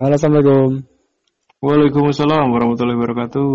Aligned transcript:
Halo, 0.00 0.16
Assalamualaikum. 0.16 0.80
Waalaikumsalam 1.60 2.46
warahmatullahi 2.56 2.96
wabarakatuh. 2.96 3.52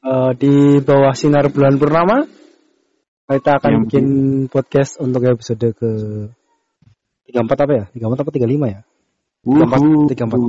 Uh, 0.00 0.30
di 0.36 0.76
bawah 0.84 1.16
sinar 1.16 1.48
bulan 1.48 1.80
purnama, 1.80 2.28
kita 3.28 3.56
akan 3.56 3.70
Yang- 3.72 3.84
bikin 3.88 4.06
podcast 4.52 5.00
untuk 5.00 5.24
episode 5.24 5.72
ke 5.72 5.90
34 7.32 7.64
apa 7.64 7.72
ya? 7.72 7.84
34 7.96 8.20
apa 8.20 8.30
35 8.32 8.68
ya? 8.68 8.80
Tiga 9.40 9.64
empat, 9.64 9.80
Wuhu. 9.80 10.04
tiga 10.12 10.22
empat. 10.28 10.40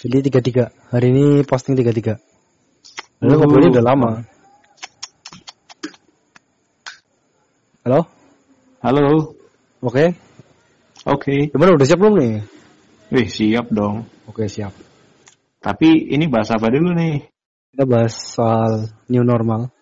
Jadi 0.00 0.16
33. 0.32 0.64
Hari 0.88 1.06
ini 1.12 1.24
posting 1.44 1.76
33. 1.76 2.16
Lalu 3.20 3.28
Wuhu. 3.28 3.40
ngobrolnya 3.44 3.70
udah 3.76 3.84
lama. 3.84 4.10
Halo? 7.84 8.00
Halo. 8.80 9.36
Oke. 9.84 10.04
Oke. 11.04 11.34
Gimana 11.52 11.76
udah 11.76 11.84
siap 11.84 12.00
belum 12.00 12.16
nih? 12.16 12.59
Wih, 13.10 13.26
siap 13.26 13.74
dong. 13.74 14.06
Oke, 14.30 14.46
siap. 14.46 14.70
Tapi 15.58 16.14
ini 16.14 16.30
bahas 16.30 16.54
apa 16.54 16.70
dulu 16.70 16.94
nih? 16.94 17.26
Kita 17.74 17.82
bahas 17.82 18.14
soal 18.14 18.86
new 19.10 19.26
normal. 19.26 19.74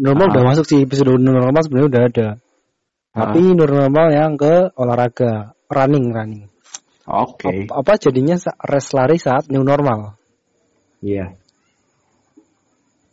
Normal 0.00 0.26
Ah. 0.26 0.32
udah 0.32 0.44
masuk 0.48 0.64
sih 0.66 0.80
episode 0.82 1.20
new 1.20 1.30
normal 1.36 1.60
sebenarnya 1.60 1.88
udah 1.92 2.02
ada. 2.08 2.28
Tapi 3.14 3.38
Ah. 3.38 3.44
new 3.52 3.56
normal 3.68 4.06
yang 4.10 4.32
ke 4.40 4.72
olahraga, 4.74 5.52
running, 5.68 6.08
running. 6.10 6.48
Oke. 7.04 7.68
Apa, 7.68 7.84
apa 7.84 7.92
jadinya 8.00 8.40
rest 8.64 8.96
lari 8.96 9.20
saat 9.20 9.52
new 9.52 9.60
normal? 9.60 10.16
Iya. 11.04 11.36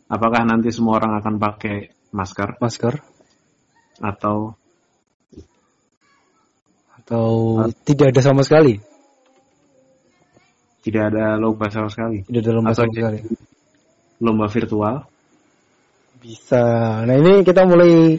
Apakah 0.08 0.48
nanti 0.48 0.72
semua 0.72 0.96
orang 0.96 1.20
akan 1.20 1.36
pakai 1.36 1.92
masker 2.12 2.56
Masker 2.60 3.00
atau 4.00 4.56
atau 7.00 7.24
tidak 7.84 8.16
ada 8.16 8.20
sama 8.24 8.44
sekali? 8.44 8.80
Tidak 10.82 11.14
ada 11.14 11.38
lomba 11.38 11.70
sama 11.70 11.88
sekali? 11.88 12.26
Tidak 12.26 12.42
ada 12.42 12.52
lomba 12.52 12.74
Atau 12.74 12.84
sama 12.84 12.94
sekali. 12.94 13.18
Lomba 14.18 14.46
virtual? 14.50 14.96
Bisa. 16.18 16.62
Nah 17.06 17.14
ini 17.18 17.46
kita 17.46 17.62
mulai 17.66 18.18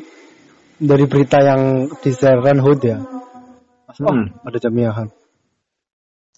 dari 0.79 1.05
berita 1.07 1.39
yang 1.43 1.91
di 1.99 2.11
Hood 2.59 2.81
ya. 2.83 2.99
Oh, 4.03 4.09
Hmm. 4.09 4.33
ada 4.41 4.57
jamiahan. 4.57 5.07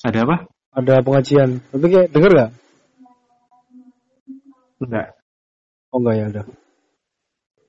Ada 0.03 0.19
apa? 0.27 0.35
Ada 0.75 0.99
pengajian. 1.01 1.63
Tapi 1.71 1.85
kayak 1.87 2.07
denger 2.11 2.31
gak? 2.35 2.51
Enggak. 4.83 5.07
Oh 5.89 6.03
enggak 6.03 6.15
ya 6.19 6.25
udah. 6.35 6.45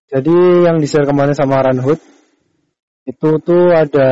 Jadi 0.07 0.37
yang 0.67 0.77
di 0.83 0.87
share 0.91 1.07
kemarin 1.07 1.35
sama 1.39 1.63
Ranhood 1.63 1.99
itu 3.07 3.29
tuh 3.43 3.71
ada 3.71 4.11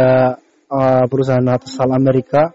uh, 0.70 1.04
perusahaan 1.10 1.42
asal 1.50 1.90
Amerika 1.90 2.54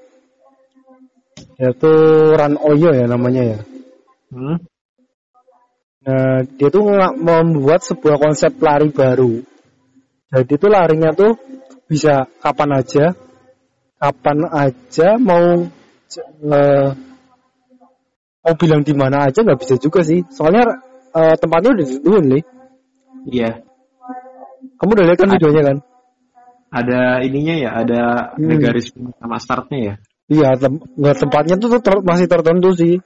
yaitu 1.60 1.92
Run 2.40 2.56
Oyo 2.56 2.90
ya 2.96 3.06
namanya 3.06 3.44
ya. 3.44 3.60
Hmm? 4.32 4.58
Nah 6.08 6.48
dia 6.56 6.70
tuh 6.72 6.88
nggak 6.88 7.14
membuat 7.20 7.84
sebuah 7.84 8.16
konsep 8.16 8.56
lari 8.64 8.90
baru. 8.96 9.44
Jadi 10.32 10.54
tuh 10.56 10.72
larinya 10.72 11.12
tuh 11.12 11.36
bisa 11.92 12.32
kapan 12.40 12.80
aja, 12.80 13.12
kapan 14.00 14.40
aja 14.48 15.20
mau 15.20 15.68
eh, 16.48 16.90
mau 18.40 18.54
bilang 18.56 18.82
di 18.88 18.94
mana 18.96 19.28
aja 19.28 19.44
nggak 19.44 19.60
bisa 19.60 19.76
juga 19.76 20.00
sih. 20.08 20.24
Soalnya 20.32 20.80
eh, 21.12 21.36
tempatnya 21.36 21.76
udah 21.76 21.84
ditentuin 21.84 22.26
nih. 22.40 22.44
Iya. 23.28 23.52
Kamu 24.80 24.96
udah 24.96 25.06
lihat 25.12 25.20
kan 25.20 25.30
videonya 25.36 25.64
kan? 25.68 25.78
Ada 26.70 27.26
ininya 27.26 27.56
ya, 27.58 27.70
ada 27.84 28.02
Hmm. 28.40 28.62
garis 28.62 28.94
sama 28.94 29.38
startnya 29.42 29.80
ya. 29.82 29.96
Iya, 30.30 30.54
tem 30.62 30.78
nggak 30.78 31.18
tempatnya 31.26 31.56
tuh 31.58 31.82
ter- 31.82 32.06
masih 32.06 32.30
tertentu 32.30 32.70
sih. 32.78 33.02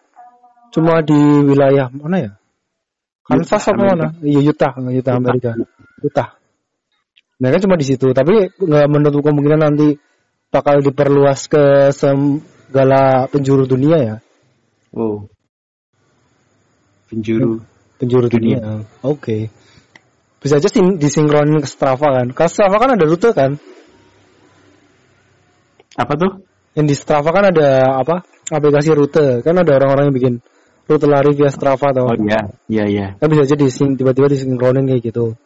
Cuma 0.75 0.99
di 0.99 1.15
wilayah 1.47 1.87
mana 1.87 2.17
ya? 2.19 2.31
Kansas 3.23 3.63
apa 3.71 3.95
mana? 3.95 4.11
Iya 4.19 4.51
Utah, 4.51 4.75
Utah 4.75 5.13
Amerika. 5.15 5.55
Utah. 6.03 6.35
Nah 7.39 7.47
kan 7.47 7.59
cuma 7.63 7.79
di 7.79 7.87
situ, 7.87 8.11
tapi 8.11 8.51
nggak 8.59 8.87
menutup 8.91 9.23
kemungkinan 9.23 9.61
nanti 9.63 9.95
bakal 10.51 10.83
diperluas 10.83 11.47
ke 11.47 11.95
segala 11.95 13.25
penjuru 13.31 13.63
dunia 13.63 13.97
ya. 14.03 14.15
Oh. 14.91 15.31
Penjuru. 17.07 17.63
Penjuru 17.97 18.27
Dunia. 18.27 18.59
dunia. 18.59 18.83
Oke. 19.05 19.47
Bisa 20.43 20.59
aja 20.59 20.67
sin- 20.67 20.99
disinkronin 20.99 21.63
ke 21.63 21.69
Strava 21.71 22.19
kan. 22.19 22.27
Ke 22.35 22.51
Strava 22.51 22.75
kan 22.75 22.99
ada 22.99 23.05
rute 23.07 23.31
kan? 23.31 23.55
Apa 25.95 26.13
tuh? 26.19 26.31
Yang 26.73 26.85
di 26.89 26.95
Strava 26.97 27.29
kan 27.29 27.45
ada 27.53 28.01
apa? 28.01 28.25
Aplikasi 28.49 28.93
rute. 28.97 29.41
Kan 29.45 29.55
ada 29.61 29.71
orang-orang 29.77 30.09
yang 30.09 30.15
bikin 30.15 30.33
rute 30.89 31.05
lari 31.07 31.31
via 31.37 31.49
Strava 31.53 31.93
atau 31.93 32.09
Oh 32.09 32.17
iya, 32.17 32.51
iya 32.67 32.85
iya. 32.89 33.07
kan 33.15 33.31
bisa 33.31 33.47
aja 33.47 33.55
dising 33.55 33.95
tiba-tiba 33.95 34.27
disinkronin 34.27 34.89
kayak 34.89 35.01
gitu. 35.13 35.37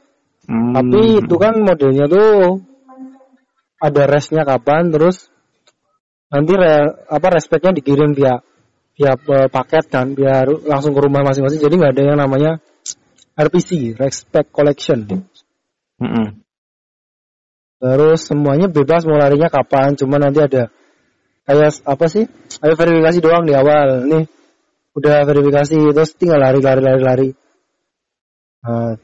Hmm. 0.47 0.73
Tapi 0.73 1.21
itu 1.21 1.35
kan 1.35 1.59
modelnya 1.59 2.07
tuh 2.07 2.63
ada 3.77 4.03
restnya 4.09 4.47
kapan, 4.47 4.89
terus 4.89 5.29
nanti 6.33 6.57
re, 6.57 7.05
apa 7.11 7.27
respectnya 7.29 7.75
dikirim 7.75 8.17
via 8.17 8.41
via 8.97 9.13
eh, 9.13 9.47
paket 9.51 9.85
kan, 9.93 10.17
biar 10.17 10.49
langsung 10.65 10.97
ke 10.97 10.99
rumah 11.03 11.21
masing-masing. 11.21 11.61
Jadi 11.61 11.75
nggak 11.77 11.93
ada 11.93 12.03
yang 12.03 12.17
namanya 12.17 12.51
RPC, 13.37 13.93
respect 14.01 14.49
collection. 14.49 15.05
Mm-mm. 16.01 16.41
Terus 17.77 18.25
semuanya 18.25 18.65
bebas 18.65 19.05
mau 19.05 19.21
larinya 19.21 19.53
kapan, 19.53 19.93
cuma 19.93 20.17
nanti 20.17 20.41
ada 20.41 20.73
kayak 21.47 21.79
apa 21.87 22.05
sih? 22.11 22.27
Ada 22.59 22.75
verifikasi 22.75 23.19
doang 23.23 23.47
di 23.47 23.55
awal. 23.55 24.03
Nih 24.03 24.27
udah 24.97 25.23
verifikasi 25.23 25.77
terus 25.93 26.11
tinggal 26.17 26.41
lari 26.41 26.59
lari 26.59 26.81
lari 26.81 27.01
lari. 27.01 27.29
Nah, 28.65 28.97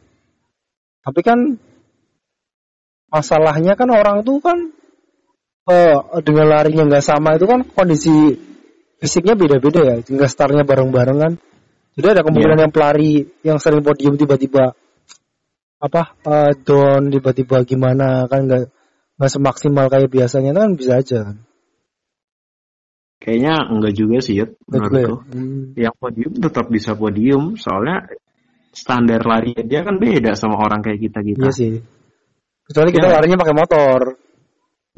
tapi 1.06 1.22
kan 1.22 1.40
masalahnya 3.14 3.78
kan 3.78 3.94
orang 3.94 4.26
tuh 4.26 4.42
kan 4.42 4.58
eh, 5.70 5.98
dengan 6.26 6.50
larinya 6.50 6.84
nggak 6.90 7.06
sama 7.06 7.38
itu 7.38 7.46
kan 7.46 7.62
kondisi 7.64 8.36
fisiknya 8.98 9.38
beda-beda 9.38 9.82
ya, 9.86 9.96
nggak 10.02 10.32
startnya 10.32 10.66
bareng-bareng 10.66 11.18
kan. 11.22 11.34
Jadi 11.94 12.08
ada 12.10 12.26
kemungkinan 12.26 12.58
yang 12.58 12.74
pelari 12.74 13.30
yang 13.46 13.62
sering 13.62 13.86
podium 13.86 14.18
tiba-tiba 14.18 14.74
apa 15.78 16.02
eh, 16.26 16.52
down 16.66 17.14
tiba-tiba 17.14 17.62
gimana 17.70 18.26
kan 18.26 18.50
nggak 18.50 18.64
nggak 19.22 19.32
semaksimal 19.32 19.94
kayak 19.94 20.10
biasanya 20.10 20.58
itu 20.58 20.60
kan 20.66 20.72
bisa 20.74 20.94
aja 20.98 21.20
kan. 21.30 21.38
Kayaknya 23.24 23.56
enggak 23.72 23.94
juga 23.96 24.20
sih, 24.20 24.36
Yud, 24.36 24.52
ya? 24.52 24.56
menurutku. 24.68 25.16
Hmm. 25.32 25.72
Yang 25.80 25.96
podium 25.96 26.34
tetap 26.44 26.66
bisa 26.68 26.92
podium, 26.92 27.56
soalnya 27.56 28.04
standar 28.76 29.24
lari 29.24 29.56
dia 29.64 29.88
kan 29.88 29.96
beda 29.96 30.36
sama 30.36 30.60
orang 30.60 30.84
kayak 30.84 31.00
kita 31.08 31.24
kita. 31.24 31.48
Iya 31.48 31.54
sih. 31.56 31.74
Kecuali 32.68 32.90
kita 32.92 33.08
Iya. 33.08 33.16
larinya 33.16 33.40
pakai 33.40 33.56
motor. 33.56 34.00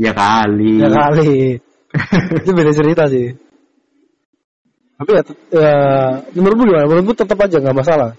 Ya 0.02 0.12
kali. 0.18 0.82
Ya 0.82 0.90
kali. 0.90 1.62
itu 2.42 2.50
beda 2.50 2.72
cerita 2.74 3.04
sih. 3.14 3.30
Tapi 4.96 5.12
ya, 5.12 5.22
ya 5.54 5.74
menurutmu 6.34 6.64
gimana? 6.66 6.86
Menurutmu 6.90 7.14
tetap 7.14 7.38
aja 7.38 7.62
nggak 7.62 7.78
masalah. 7.78 8.12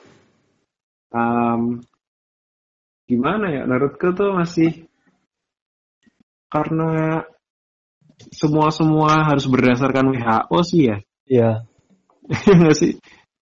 Em, 1.10 1.82
gimana 3.10 3.46
ya? 3.50 3.62
Menurutku 3.66 4.12
tuh 4.14 4.38
masih 4.38 4.86
karena 6.46 7.24
semua 8.32 8.72
semua 8.72 9.24
harus 9.28 9.44
berdasarkan 9.46 10.12
WHO 10.16 10.58
sih 10.64 10.80
ya. 10.90 10.96
Iya. 11.26 11.50
Iya 12.26 12.52
nggak 12.58 12.76
sih? 12.76 12.92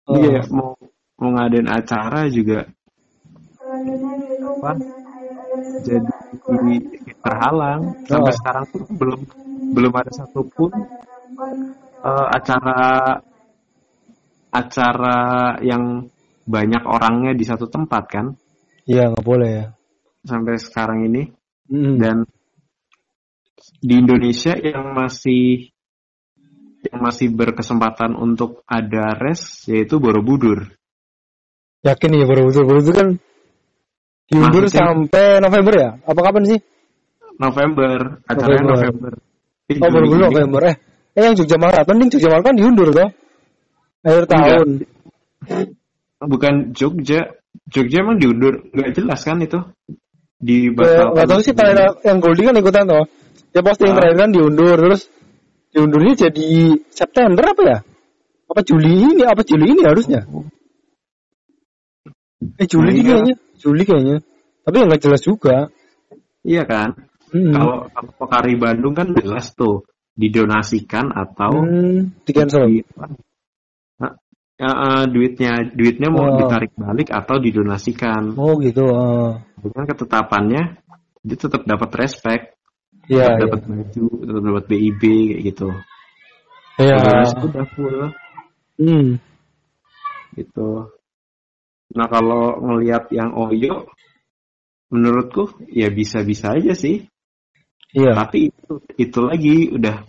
Oh. 0.04 0.18
Iya 0.18 0.44
mau 0.52 0.76
mau 1.16 1.30
ngadain 1.32 1.68
acara 1.68 2.28
juga 2.28 2.68
apa? 4.44 4.70
Jadi 5.84 6.10
terhalang 7.24 7.96
sampai 8.04 8.32
Oh. 8.32 8.36
sekarang 8.36 8.64
tuh 8.68 8.82
belum 8.92 9.20
belum 9.72 9.92
ada 9.94 10.12
satupun 10.12 10.70
eh, 12.04 12.26
acara 12.28 12.80
acara 14.50 15.18
yang 15.64 16.06
banyak 16.44 16.82
orangnya 16.84 17.32
di 17.32 17.42
satu 17.42 17.66
tempat 17.66 18.04
kan 18.06 18.26
Iya 18.84 19.10
nggak 19.10 19.24
boleh 19.24 19.50
ya. 19.50 19.66
sampai 20.24 20.56
sekarang 20.60 21.08
ini 21.08 21.22
Mm. 21.64 21.96
dan 21.96 22.16
di 23.80 23.94
Indonesia 24.00 24.54
yang 24.58 24.94
masih 24.96 25.70
yang 26.84 27.00
masih 27.00 27.32
berkesempatan 27.32 28.12
untuk 28.12 28.60
ada 28.68 29.16
res 29.16 29.64
yaitu 29.70 29.96
Borobudur. 29.96 30.68
Yakin 31.84 32.16
ya 32.16 32.24
baru 32.24 32.48
itu 32.52 32.92
kan 32.92 33.08
diundur 34.28 34.64
sampai 34.68 35.40
November 35.40 35.74
ya? 35.76 35.90
Apa 36.04 36.20
kapan 36.20 36.44
sih? 36.48 36.60
November, 37.36 38.24
acaranya 38.24 38.64
November. 38.72 39.12
November. 39.68 40.00
Oh 40.00 40.04
ini- 40.04 40.24
November 40.28 40.62
eh. 40.70 40.76
Eh 41.14 41.22
yang 41.24 41.34
Jogja 41.38 41.56
Marathon 41.56 41.96
nih 42.02 42.08
Jogja 42.10 42.28
Marathon 42.30 42.56
diundur 42.58 42.88
toh? 42.90 43.08
Akhir 44.04 44.24
Enggak. 44.28 44.36
tahun. 44.36 44.68
bukan 46.24 46.54
Jogja. 46.76 47.20
Jogja 47.70 48.02
emang 48.02 48.18
diundur, 48.18 48.66
nggak 48.74 48.90
jelas 48.98 49.20
kan 49.24 49.40
itu? 49.40 49.56
Di 50.36 50.68
Nggak 50.68 51.24
tahu 51.30 51.40
sih 51.40 51.54
yang 52.04 52.18
Goldie 52.20 52.44
kan 52.44 52.56
ikutan 52.58 52.84
toh. 52.84 53.04
Dia 53.54 53.62
posting 53.62 53.90
Ah. 53.92 53.96
terakhir 53.98 54.16
kan 54.18 54.30
diundur 54.34 54.76
terus 54.78 55.02
diundurnya 55.70 56.14
jadi 56.28 56.48
September 56.90 57.44
apa 57.50 57.62
ya? 57.62 57.78
Apa 58.50 58.60
Juli 58.62 58.92
ini? 59.14 59.22
Apa 59.26 59.42
Juli 59.42 59.66
ini 59.74 59.82
harusnya? 59.82 60.22
Eh 62.60 62.66
Juli 62.68 62.92
Nah, 62.92 62.94
iya. 62.94 63.04
kayaknya, 63.08 63.34
Juli 63.56 63.82
kayaknya. 63.82 64.16
Tapi 64.64 64.74
ya 64.80 64.84
nggak 64.88 65.02
jelas 65.02 65.22
juga. 65.24 65.56
Iya 66.44 66.62
kan? 66.68 66.88
Hmm. 67.32 67.50
Kalau 67.50 67.76
Pokari 68.20 68.54
Bandung 68.54 68.92
kan 68.94 69.10
jelas 69.16 69.56
tuh 69.56 69.82
didonasikan 70.14 71.10
atau 71.10 71.64
Hmm, 71.64 72.14
di 72.22 72.30
cancel. 72.30 72.70
di- 72.70 72.86
Nah, 73.98 74.12
ya, 74.54 74.70
eh, 74.70 75.04
duitnya 75.10 75.52
duitnya 75.74 76.08
mau 76.12 76.30
Oh. 76.30 76.38
ditarik 76.38 76.70
balik 76.78 77.10
atau 77.10 77.40
didonasikan. 77.42 78.38
Oh 78.38 78.54
gitu. 78.62 78.84
ah. 78.92 79.42
Dengan 79.58 79.84
ketetapannya 79.88 80.62
dia 81.24 81.36
tetap 81.40 81.64
dapat 81.64 81.90
respect, 81.96 82.54
Iya. 83.08 83.36
tetap 83.36 83.60
dapat 83.60 83.62
baju, 83.68 84.06
tetap 84.24 84.42
dapat 84.42 84.64
BIB 84.70 85.02
kayak 85.02 85.42
gitu. 85.52 85.68
Iya. 86.80 86.96
Terus 87.00 87.32
udah 87.38 87.66
full 87.76 87.98
Hmm. 88.74 89.22
gitu. 90.34 90.90
Nah 91.94 92.06
kalau 92.10 92.58
ngelihat 92.58 93.06
yang 93.14 93.30
Oyo, 93.38 93.86
menurutku 94.90 95.62
ya 95.70 95.94
bisa-bisa 95.94 96.58
aja 96.58 96.74
sih. 96.74 97.06
Iya. 97.94 98.18
Tapi 98.18 98.50
itu, 98.50 98.72
itu 98.98 99.18
lagi 99.22 99.56
udah 99.70 100.02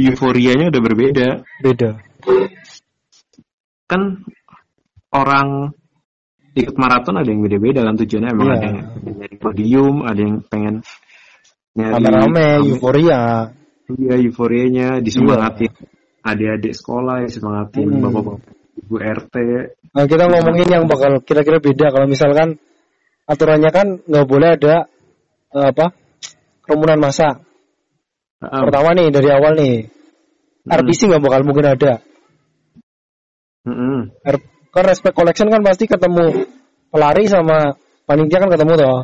euforianya 0.00 0.72
udah 0.72 0.80
berbeda. 0.80 1.28
Beda. 1.60 2.00
Kan 3.84 4.24
orang 5.12 5.76
ikut 6.56 6.74
maraton 6.80 7.20
ada 7.20 7.28
yang 7.28 7.44
beda-beda 7.44 7.84
kan 7.84 7.94
tujuannya 8.00 8.30
emang 8.32 8.48
Iya. 8.48 8.56
ada 8.56 8.66
yang 8.66 8.78
pengen 9.04 9.36
podium, 9.36 9.94
ada 10.08 10.20
yang 10.24 10.36
pengen 10.48 10.74
Rame-rame, 11.78 12.46
euforia. 12.66 13.54
Iya, 13.88 14.14
euforianya 14.20 15.00
disemangatin 15.00 15.70
adik-adik 16.26 16.74
sekolah, 16.76 17.24
disemangatin 17.24 17.88
Hmm. 17.88 18.02
bapak-bapak 18.04 18.52
ibu 18.78 18.94
RT. 19.00 19.34
Nah, 19.96 20.04
kita 20.04 20.24
ngomongin 20.28 20.68
yang 20.68 20.84
bakal 20.84 21.22
kira-kira 21.24 21.56
beda 21.62 21.88
kalau 21.88 22.04
misalkan 22.04 22.58
aturannya 23.24 23.70
kan 23.72 23.86
nggak 24.04 24.26
boleh 24.28 24.50
ada 24.58 24.74
eh, 25.48 25.66
apa 25.72 25.96
kerumunan 26.66 27.00
massa. 27.00 27.40
Ah, 28.38 28.62
Pertama 28.68 28.92
nih 28.92 29.08
dari 29.08 29.28
awal 29.32 29.56
nih 29.56 29.74
Hmm. 30.68 30.84
RPC 30.84 31.08
nggak 31.08 31.22
bakal 31.24 31.40
mungkin 31.48 31.64
ada. 31.64 31.92
R- 34.28 34.46
kan 34.68 34.84
respect 34.84 35.16
collection 35.16 35.48
kan 35.48 35.64
pasti 35.64 35.88
ketemu 35.88 36.44
pelari 36.92 37.24
sama 37.24 37.72
panitia 38.04 38.40
kan 38.44 38.52
ketemu 38.52 38.72
toh. 38.76 39.00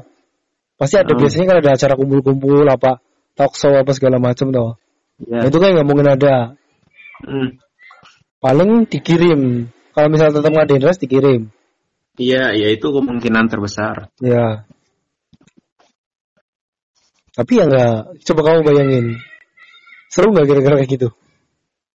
Pasti 0.74 0.98
ada 0.98 1.14
Hmm. 1.14 1.20
biasanya 1.22 1.46
kan 1.46 1.56
ada 1.62 1.70
acara 1.78 1.94
kumpul-kumpul 1.94 2.66
apa 2.66 2.98
talk 3.38 3.54
show 3.54 3.74
apa 3.74 3.94
segala 3.94 4.18
macam 4.18 4.50
toh. 4.50 4.70
Ya. 5.22 5.42
Nah, 5.42 5.44
itu 5.46 5.58
kan 5.62 5.70
nggak 5.74 5.86
mungkin 5.86 6.08
ada. 6.10 6.58
Mm. 7.22 7.48
Paling 8.42 8.70
dikirim. 8.90 9.70
Kalau 9.94 10.08
misalnya 10.10 10.42
tetap 10.42 10.50
ngadain 10.50 10.82
race 10.82 10.98
dikirim. 10.98 11.54
Iya, 12.18 12.50
ya 12.54 12.68
itu 12.74 12.86
kemungkinan 12.90 13.46
terbesar. 13.46 14.10
Ya. 14.18 14.66
Tapi 17.34 17.52
ya 17.58 17.64
nggak. 17.70 18.22
Coba 18.26 18.40
kamu 18.42 18.60
bayangin. 18.66 19.06
Seru 20.10 20.34
nggak 20.34 20.46
kira-kira 20.46 20.74
kayak 20.82 20.90
gitu? 20.90 21.08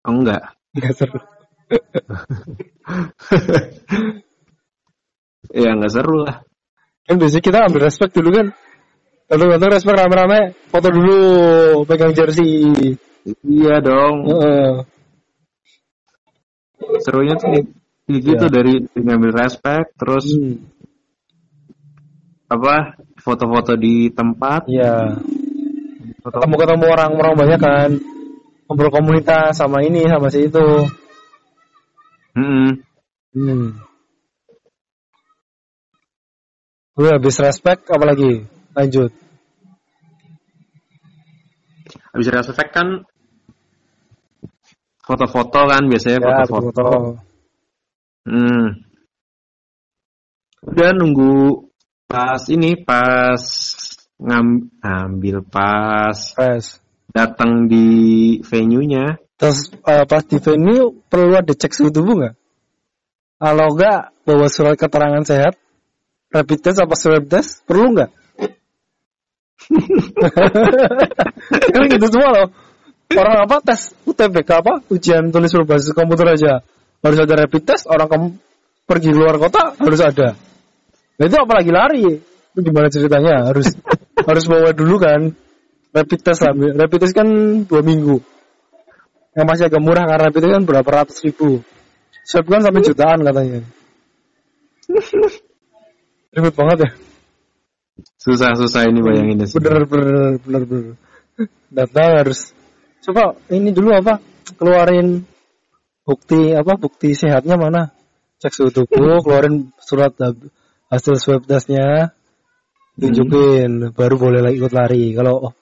Oh, 0.06 0.12
enggak. 0.14 0.54
Nggak 0.74 0.94
seru. 0.98 1.18
Ya 5.54 5.70
enggak 5.70 5.92
seru 5.94 6.24
lah. 6.24 6.42
Kan 7.06 7.20
biasanya 7.20 7.44
kita 7.44 7.58
ambil 7.68 7.86
respect 7.86 8.16
dulu 8.16 8.34
kan. 8.34 8.46
Lalu 9.34 9.58
respect 9.74 9.98
rame-rame. 9.98 10.54
Foto 10.70 10.88
dulu. 10.94 11.18
Pegang 11.90 12.14
jersey. 12.14 12.94
Iya 13.42 13.80
dong. 13.82 14.30
Heeh. 14.30 14.70
Serunya 17.02 17.34
tuh 17.40 17.50
gitu 18.06 18.46
dari 18.52 18.84
ngambil 18.92 19.32
respect, 19.32 19.96
terus 19.96 20.28
Hmm. 20.28 20.60
apa 22.52 23.00
foto-foto 23.24 23.80
di 23.80 24.12
tempat, 24.12 24.68
Iya. 24.68 25.24
foto 26.20 26.36
Ketemu-ketemu 26.36 26.84
orang-orang 26.84 27.34
banyak 27.34 27.60
kan. 27.60 27.90
Ngobrol 28.68 28.92
komunitas 28.92 29.56
sama 29.56 29.80
ini 29.84 30.04
sama 30.04 30.28
si 30.28 30.48
itu. 30.48 30.68
Mm-mm. 32.36 32.68
Hmm. 33.32 33.80
Udah 36.94 37.18
habis 37.18 37.36
respect 37.40 37.88
apalagi? 37.88 38.46
Lanjut. 38.76 39.23
Habis 42.14 42.30
respect 42.30 42.70
kan 42.70 43.02
foto-foto 45.02 45.60
kan 45.66 45.82
biasanya 45.90 46.18
Ya, 46.18 46.26
foto-foto. 46.46 46.70
foto. 46.70 46.86
Hmm. 48.24 48.66
Udah 50.64 50.90
nunggu 50.96 51.68
pas 52.08 52.40
ini 52.48 52.78
pas 52.80 53.36
ngam, 54.16 54.72
ngambil 54.80 55.44
pas 55.44 56.16
Press. 56.32 56.80
datang 57.12 57.68
di 57.68 57.86
venue-nya. 58.40 59.20
Terus 59.36 59.74
eh, 59.84 60.06
pas 60.08 60.22
di 60.24 60.38
venue 60.40 61.04
perlu 61.10 61.36
ada 61.36 61.52
cek 61.52 61.74
suhu 61.74 61.90
tubuh 61.92 62.14
nggak? 62.16 62.34
Kalau 63.36 63.68
nggak 63.76 64.00
bawa 64.24 64.46
surat 64.48 64.78
keterangan 64.80 65.20
sehat, 65.26 65.58
rapid 66.32 66.58
test 66.64 66.80
apa 66.80 66.94
swab 66.96 67.28
test 67.28 67.66
perlu 67.68 67.92
nggak? 67.92 68.10
kan 71.74 71.82
gitu 71.88 72.06
semua 72.10 72.30
loh. 72.34 72.48
Orang 73.14 73.46
apa 73.46 73.62
tes 73.62 73.94
UTBK 74.08 74.50
apa 74.64 74.72
ujian 74.90 75.30
tulis 75.30 75.52
berbasis 75.54 75.94
komputer 75.94 76.34
aja 76.34 76.52
harus 77.04 77.18
ada 77.20 77.34
rapid 77.46 77.62
test. 77.62 77.86
Orang 77.86 78.08
kamu 78.10 78.26
pergi 78.84 79.10
luar 79.14 79.38
kota 79.38 79.78
harus 79.78 80.00
ada. 80.02 80.34
Nah 81.20 81.24
itu 81.24 81.36
apalagi 81.38 81.70
lari? 81.70 82.04
Itu 82.54 82.60
gimana 82.60 82.90
ceritanya? 82.90 83.50
Harus 83.50 83.70
harus 84.28 84.44
bawa 84.50 84.74
dulu 84.74 84.98
kan 84.98 85.30
rapid 85.94 86.20
test 86.20 86.42
lah. 86.42 86.52
Rapid 86.54 86.98
test 87.06 87.14
kan 87.14 87.28
dua 87.64 87.80
minggu 87.80 88.34
yang 89.34 89.46
masih 89.50 89.66
agak 89.66 89.82
murah 89.82 90.06
karena 90.06 90.30
itu 90.30 90.46
kan 90.46 90.62
berapa 90.62 90.90
ratus 91.02 91.18
ribu 91.26 91.58
swab 92.22 92.46
kan 92.46 92.62
sampai 92.62 92.86
jutaan 92.86 93.20
katanya 93.26 93.60
ribet 96.34 96.54
banget 96.54 96.78
ya 96.86 96.90
Susah-susah 97.94 98.90
ini 98.90 99.00
bayanginnya 99.04 99.46
sih. 99.46 99.62
bener 99.62 99.86
bener 99.86 100.42
bener 100.42 100.62
bener. 100.66 100.94
Data 101.70 102.02
harus. 102.22 102.50
Coba 103.06 103.38
ini 103.54 103.70
dulu 103.70 103.94
apa? 103.94 104.18
Keluarin 104.58 105.22
bukti 106.02 106.50
apa? 106.54 106.74
Bukti 106.74 107.14
sehatnya 107.14 107.54
mana? 107.54 107.94
Cek 108.42 108.50
suhu 108.50 108.70
tubuh 108.74 109.20
keluarin 109.24 109.70
surat 109.78 110.10
hasil 110.90 111.14
swab 111.22 111.46
testnya. 111.46 112.10
Tunjukin 112.94 113.90
baru 113.90 114.14
boleh 114.18 114.40
lagi 114.42 114.58
ikut 114.62 114.70
lari. 114.74 115.14
Kalau 115.14 115.50
oh, 115.50 115.52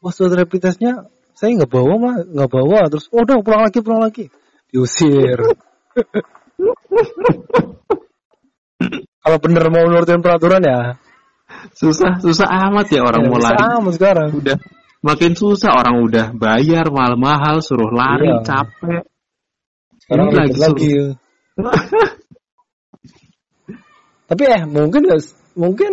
oh 0.00 0.12
surat 0.12 0.36
rapid 0.36 0.60
testnya 0.68 1.08
saya 1.32 1.56
nggak 1.56 1.72
bawa 1.72 1.94
mah 2.00 2.16
nggak 2.24 2.50
bawa. 2.52 2.88
Terus 2.88 3.08
oh 3.12 3.24
udah 3.24 3.40
pulang 3.44 3.68
lagi 3.68 3.80
pulang 3.84 4.00
lagi. 4.00 4.32
Diusir. 4.72 5.40
Kalau 9.22 9.38
bener 9.38 9.70
mau 9.70 9.86
nurutin 9.86 10.18
peraturan 10.18 10.66
ya 10.66 10.98
Susah, 11.76 12.18
susah 12.18 12.48
amat 12.70 12.86
ya 12.90 13.00
orang 13.06 13.22
ya, 13.22 13.28
mau 13.30 13.38
lari. 13.38 13.56
sekarang 13.94 14.28
Udah 14.34 14.56
makin 15.02 15.32
susah 15.34 15.70
orang 15.74 16.02
udah 16.02 16.26
bayar 16.34 16.86
mahal-mahal 16.90 17.58
suruh 17.58 17.90
lari 17.90 18.30
Iya. 18.30 18.42
capek. 18.46 19.02
sekarang 20.02 20.26
Ini 20.30 20.34
lagi 20.38 20.56
lagi 20.58 20.90
tapi 24.30 24.42
eh 24.48 24.62
mungkin 24.64 25.00
nggak 25.04 25.20
mungkin 25.54 25.92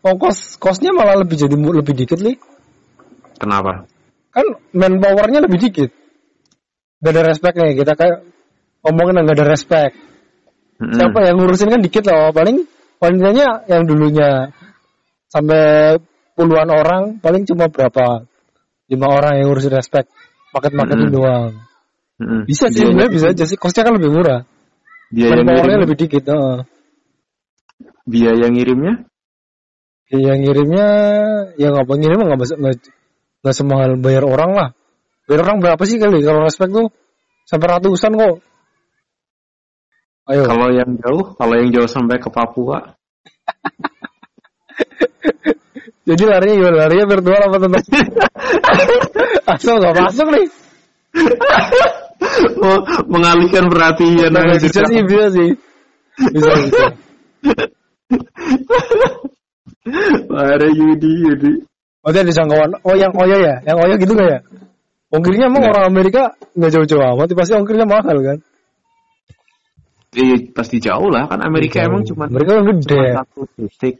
ongkos 0.00 0.56
kosnya 0.56 0.90
malah 0.94 1.20
lebih 1.20 1.36
jadi 1.36 1.52
lebih 1.54 1.94
dikit 1.94 2.18
nih 2.22 2.38
Kenapa? 3.38 3.86
kan 4.32 4.46
manpowernya 4.74 5.44
lebih 5.44 5.58
dikit 5.68 5.90
gak 6.98 7.12
ada 7.14 7.22
respectnya 7.30 7.74
kita 7.76 7.92
kayak 7.94 8.16
ngomongin 8.82 9.22
nggak 9.22 9.36
ada 9.38 9.46
respect 9.46 9.94
Mm-mm. 10.78 10.94
siapa 10.94 11.18
yang 11.26 11.36
ngurusin 11.38 11.70
kan 11.70 11.82
dikit 11.82 12.06
loh 12.06 12.30
paling 12.32 12.66
panitianya 12.98 13.66
yang 13.70 13.82
dulunya 13.86 14.50
sampai 15.28 15.96
puluhan 16.34 16.68
orang 16.72 17.02
paling 17.20 17.44
cuma 17.44 17.68
berapa? 17.68 18.24
Lima 18.88 19.06
orang 19.12 19.40
yang 19.40 19.52
ngurusin 19.52 19.72
respect 19.76 20.08
paket 20.50 20.72
paketin 20.72 21.12
Mm-mm. 21.12 21.14
doang. 21.14 21.52
Mm-mm. 22.18 22.42
bisa 22.48 22.72
sih 22.72 22.82
sebenarnya 22.82 23.12
bisa 23.12 23.26
aja 23.30 23.44
sih. 23.44 23.60
Kosnya 23.60 23.86
kan 23.86 23.94
lebih 23.94 24.10
murah. 24.10 24.42
Dia 25.12 25.32
yang 25.32 25.44
manpowernya 25.44 25.80
ngirim, 25.80 25.84
lebih 25.88 25.96
dikit 26.04 26.24
heeh. 26.28 26.58
biaya 28.08 28.46
ngirimnya? 28.48 28.94
Yang 30.08 30.38
ngirimnya 30.44 30.88
ya 31.60 31.68
nggak 31.72 31.84
ngirim 31.84 32.18
nggak 32.24 32.40
masuk 32.40 32.56
nggak 32.60 32.76
nggak 33.44 33.54
semahal 33.56 33.92
bayar 34.00 34.24
orang 34.24 34.50
lah. 34.56 34.68
Bayar 35.28 35.44
orang 35.44 35.60
berapa 35.60 35.82
sih 35.84 36.00
kali? 36.00 36.24
Kalau 36.24 36.40
respect 36.40 36.72
tuh 36.72 36.88
sampai 37.44 37.66
ratusan 37.76 38.12
kok. 38.16 38.36
Ayo. 40.28 40.44
Kalau 40.44 40.68
yang 40.72 40.92
jauh, 41.00 41.24
kalau 41.40 41.54
yang 41.56 41.72
jauh 41.72 41.88
sampai 41.88 42.20
ke 42.20 42.28
Papua, 42.28 42.84
jadi 46.08 46.22
larinya 46.24 46.54
gimana 46.56 46.76
larinya 46.88 47.06
virtual 47.12 47.40
apa 47.44 47.56
tetap 47.60 47.82
asal 49.52 49.74
nggak 49.76 49.96
masuk 50.00 50.28
nih 50.32 50.46
Oh, 52.58 52.78
mengalihkan 53.06 53.70
perhatian. 53.70 54.34
Nah, 54.34 54.58
bisa 54.58 54.82
sih, 54.90 55.00
bisa 55.06 55.26
sih. 55.30 55.50
Bisa, 56.34 56.50
bisa. 56.66 56.86
Yudi, 60.66 61.10
Yudi. 61.24 61.52
Oh, 62.02 62.10
dia 62.10 62.26
disangkawan. 62.26 62.74
Oh, 62.82 62.98
yang 62.98 63.14
Oya 63.14 63.38
ya? 63.38 63.54
Yang 63.64 63.76
Oya 63.86 63.94
gitu 64.02 64.12
nggak 64.18 64.28
ya? 64.28 64.40
Ongkirnya 65.08 65.48
emang 65.48 65.64
orang 65.72 65.84
Amerika 65.88 66.36
nggak 66.52 66.72
jauh-jauh 66.74 67.00
amat, 67.16 67.32
pasti 67.32 67.56
ongkirnya 67.56 67.86
mahal 67.88 68.16
kan? 68.20 68.38
Eh, 70.18 70.52
pasti 70.52 70.80
jauh 70.80 71.08
lah 71.08 71.28
kan 71.28 71.40
Amerika 71.40 71.84
Jauh. 71.84 71.88
emang 71.92 72.02
cuma 72.04 72.28
Amerika 72.28 72.60
kan 72.60 72.64
gede. 72.76 72.96
cuma 72.96 73.16
satu 73.24 73.40
titik. 73.56 73.94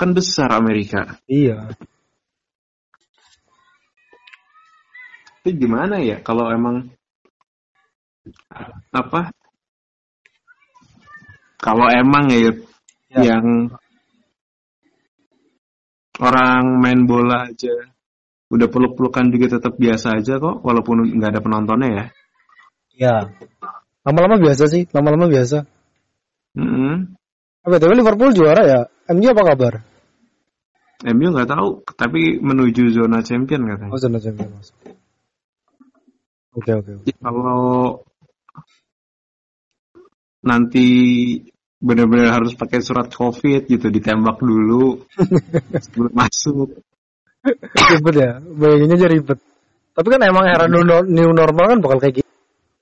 Kan 0.00 0.16
besar 0.16 0.48
Amerika. 0.56 1.20
Iya. 1.28 1.76
Tapi 5.44 5.50
gimana 5.60 6.00
ya 6.00 6.24
kalau 6.24 6.48
emang 6.48 6.88
apa? 8.96 9.28
Kalau 11.60 11.84
emang 11.92 12.32
ya, 12.32 12.56
Ya. 13.10 13.34
yang 13.36 13.68
orang 16.22 16.64
main 16.80 17.04
bola 17.04 17.50
aja 17.52 17.74
udah 18.48 18.68
peluk-pelukan 18.70 19.34
juga 19.34 19.58
tetap 19.60 19.76
biasa 19.76 20.22
aja 20.22 20.40
kok 20.40 20.64
walaupun 20.64 21.12
nggak 21.18 21.36
ada 21.36 21.40
penontonnya 21.44 21.88
ya. 21.90 22.04
Ya. 22.96 23.14
Lama-lama 24.06 24.40
biasa 24.40 24.64
sih, 24.68 24.88
lama-lama 24.96 25.28
biasa. 25.28 25.68
Mm-mm. 26.56 27.16
Apa 27.66 27.76
tapi 27.76 27.92
Liverpool 27.98 28.32
juara 28.32 28.62
ya? 28.64 28.80
MU 29.12 29.26
apa 29.28 29.42
kabar? 29.52 29.74
MU 31.00 31.28
nggak 31.32 31.48
tahu 31.48 31.68
tapi 31.96 32.36
menuju 32.40 32.92
zona 32.92 33.24
champion 33.24 33.64
katanya. 33.64 33.92
Oh, 33.92 34.00
zona 34.00 34.18
champion 34.20 34.50
masuk. 34.52 34.76
Oke, 36.50 36.72
oke. 36.76 36.92
kalau 37.22 38.02
nanti 40.42 40.86
benar-benar 41.80 42.42
harus 42.42 42.52
pakai 42.58 42.84
surat 42.84 43.08
covid 43.08 43.64
gitu 43.70 43.88
ditembak 43.88 44.42
dulu 44.42 45.00
sebelum 45.84 46.12
masuk 46.12 46.68
Ribet 47.40 48.14
ya, 48.20 48.32
bayanginnya 48.36 48.96
aja 49.00 49.08
ribet. 49.08 49.38
Tapi 49.96 50.06
kan 50.12 50.20
emang 50.28 50.44
era 50.44 50.68
new, 50.68 50.84
new 51.08 51.30
normal 51.32 51.72
kan 51.72 51.78
bakal 51.80 51.98
kayak 51.98 52.14
gitu. 52.20 52.30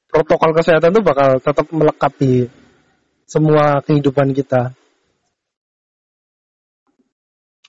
Protokol 0.08 0.50
kesehatan 0.56 0.90
tuh 0.90 1.04
bakal 1.04 1.38
tetap 1.38 1.66
melekat 1.70 2.12
di 2.18 2.32
semua 3.28 3.78
kehidupan 3.86 4.34
kita. 4.34 4.74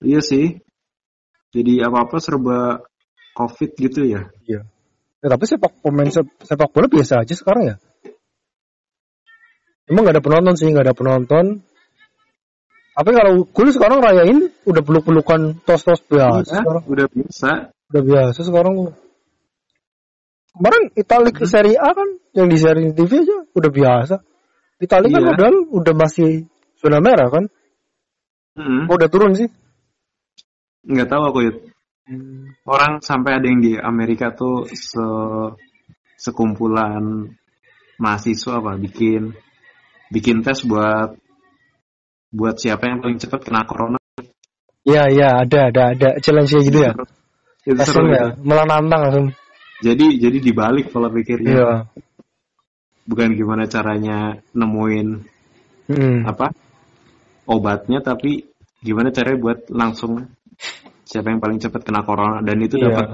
Iya 0.02 0.20
sih 0.20 0.60
jadi 1.50 1.88
apa 1.88 2.08
apa 2.08 2.18
serba 2.20 2.84
covid 3.34 3.72
gitu 3.76 4.06
ya 4.06 4.28
Iya. 4.46 4.62
Ya, 5.20 5.28
tapi 5.28 5.44
sepak 5.46 5.84
pemain 5.84 6.08
sep- 6.08 6.32
sepak 6.40 6.72
bola 6.72 6.88
biasa 6.88 7.20
aja 7.20 7.36
sekarang 7.36 7.64
ya. 7.68 7.76
Emang 9.84 10.08
gak 10.08 10.16
ada 10.16 10.24
penonton 10.24 10.56
sih, 10.56 10.72
gak 10.72 10.88
ada 10.88 10.96
penonton. 10.96 11.60
Tapi 12.96 13.10
kalau 13.12 13.44
gue 13.44 13.72
sekarang 13.72 14.00
rayain 14.00 14.48
udah 14.64 14.80
peluk-pelukan 14.80 15.60
tos-tos 15.68 16.00
biasa. 16.08 16.40
Iya, 16.40 16.62
Sekarang 16.64 16.84
udah 16.88 17.08
biasa 17.12 17.50
udah 17.92 18.04
biasa 18.06 18.40
sekarang. 18.48 18.74
Kemarin 20.56 20.84
Itali 20.96 21.32
Hmm. 21.36 21.48
Serie 21.48 21.76
A 21.76 21.90
kan 21.92 22.10
yang 22.32 22.48
di 22.48 22.56
seri 22.56 22.84
TV 22.96 23.12
aja 23.20 23.38
udah 23.52 23.72
biasa. 23.72 24.16
Itali 24.80 25.08
kan 25.12 25.20
Iya. 25.20 25.32
udah 25.36 25.50
udah 25.84 25.94
masih 26.00 26.48
zona 26.80 27.04
merah 27.04 27.28
kan? 27.28 27.44
Mm-mm. 28.56 28.88
Oh, 28.88 28.96
udah 28.96 29.12
turun 29.12 29.36
sih. 29.36 29.52
Nggak 30.90 31.08
tahu 31.08 31.24
aku 31.30 31.40
Yud. 31.46 31.58
orang 32.66 32.98
sampai 33.06 33.38
ada 33.38 33.46
yang 33.46 33.62
di 33.62 33.78
Amerika 33.78 34.34
tuh 34.34 34.66
se 34.74 35.06
sekumpulan 36.18 37.30
mahasiswa 38.02 38.60
apa 38.60 38.76
bikin 38.76 39.32
bikin 40.10 40.42
tes 40.42 40.66
buat 40.66 41.14
buat 42.30 42.56
siapa 42.58 42.90
yang 42.90 43.00
paling 43.00 43.18
cepat 43.18 43.46
kena 43.46 43.64
corona 43.66 43.98
Iya, 44.80 45.06
iya, 45.12 45.30
ada 45.46 45.70
ada 45.70 45.84
ada 45.94 46.10
challenge 46.24 46.50
kayak 46.50 46.66
gitu 46.66 46.80
ya. 46.82 46.92
itu 47.68 47.76
Langsung 47.78 48.08
seru 48.08 48.16
ya, 48.16 48.26
itu. 48.34 48.42
malah 48.42 48.66
nantang 48.66 49.02
langsung. 49.06 49.28
jadi 49.86 50.06
jadi 50.18 50.38
dibalik 50.42 50.90
pola 50.90 51.14
pikirnya 51.14 51.54
Iya. 51.54 51.70
bukan 53.06 53.38
gimana 53.38 53.70
caranya 53.70 54.40
nemuin 54.58 55.38
Hmm. 55.90 56.22
apa 56.22 56.54
obatnya 57.50 57.98
tapi 58.00 58.46
gimana 58.80 59.10
caranya 59.10 59.42
buat 59.42 59.60
langsung 59.74 60.30
siapa 61.10 61.34
yang 61.34 61.42
paling 61.42 61.58
cepat 61.58 61.82
kena 61.82 62.06
corona 62.06 62.46
dan 62.46 62.62
itu 62.62 62.78
Iya. 62.78 62.94
dapat 62.94 63.08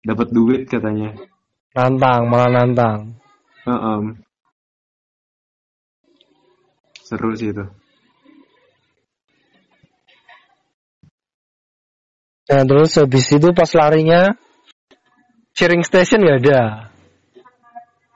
dapat 0.00 0.28
duit 0.32 0.62
katanya 0.64 1.12
Nantang, 1.76 2.32
malah 2.32 2.48
nantang. 2.48 3.20
Heeh. 3.68 4.00
seru 7.04 7.36
sih 7.36 7.52
itu 7.52 7.64
Nah, 12.46 12.62
terus 12.62 12.94
habis 12.94 13.26
itu 13.26 13.50
pas 13.50 13.66
larinya 13.74 14.38
cheering 15.50 15.82
station 15.82 16.22
nggak 16.22 16.46
ada. 16.46 16.62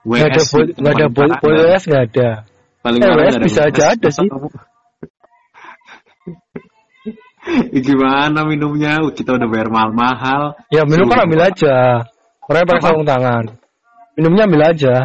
Ada 0.07 0.39
WS 0.39 0.79
nggak 0.79 0.93
ada 0.95 1.07
paling 1.11 1.11
boy, 1.11 1.27
parah, 1.27 1.39
boy 1.43 1.51
nggak? 1.51 1.67
WS 1.67 1.83
nggak 1.91 2.03
ada. 2.07 2.29
paling 2.79 2.99
Eh, 3.03 3.11
WS 3.11 3.35
bisa 3.43 3.61
aja 3.67 3.83
ada 3.91 4.07
sih. 4.09 4.27
Gimana 7.87 8.45
minumnya 8.45 9.01
kita 9.11 9.33
udah 9.37 9.47
bayar 9.49 9.69
mahal-mahal 9.73 10.61
Ya 10.69 10.85
minum 10.85 11.09
kan 11.09 11.25
ambil 11.25 11.49
aja. 11.49 12.05
Orangnya 12.45 12.67
pakai 12.69 12.83
sarung 12.83 13.07
tangan. 13.07 13.43
Minumnya 14.17 14.43
ambil 14.45 14.63
aja. 14.69 14.95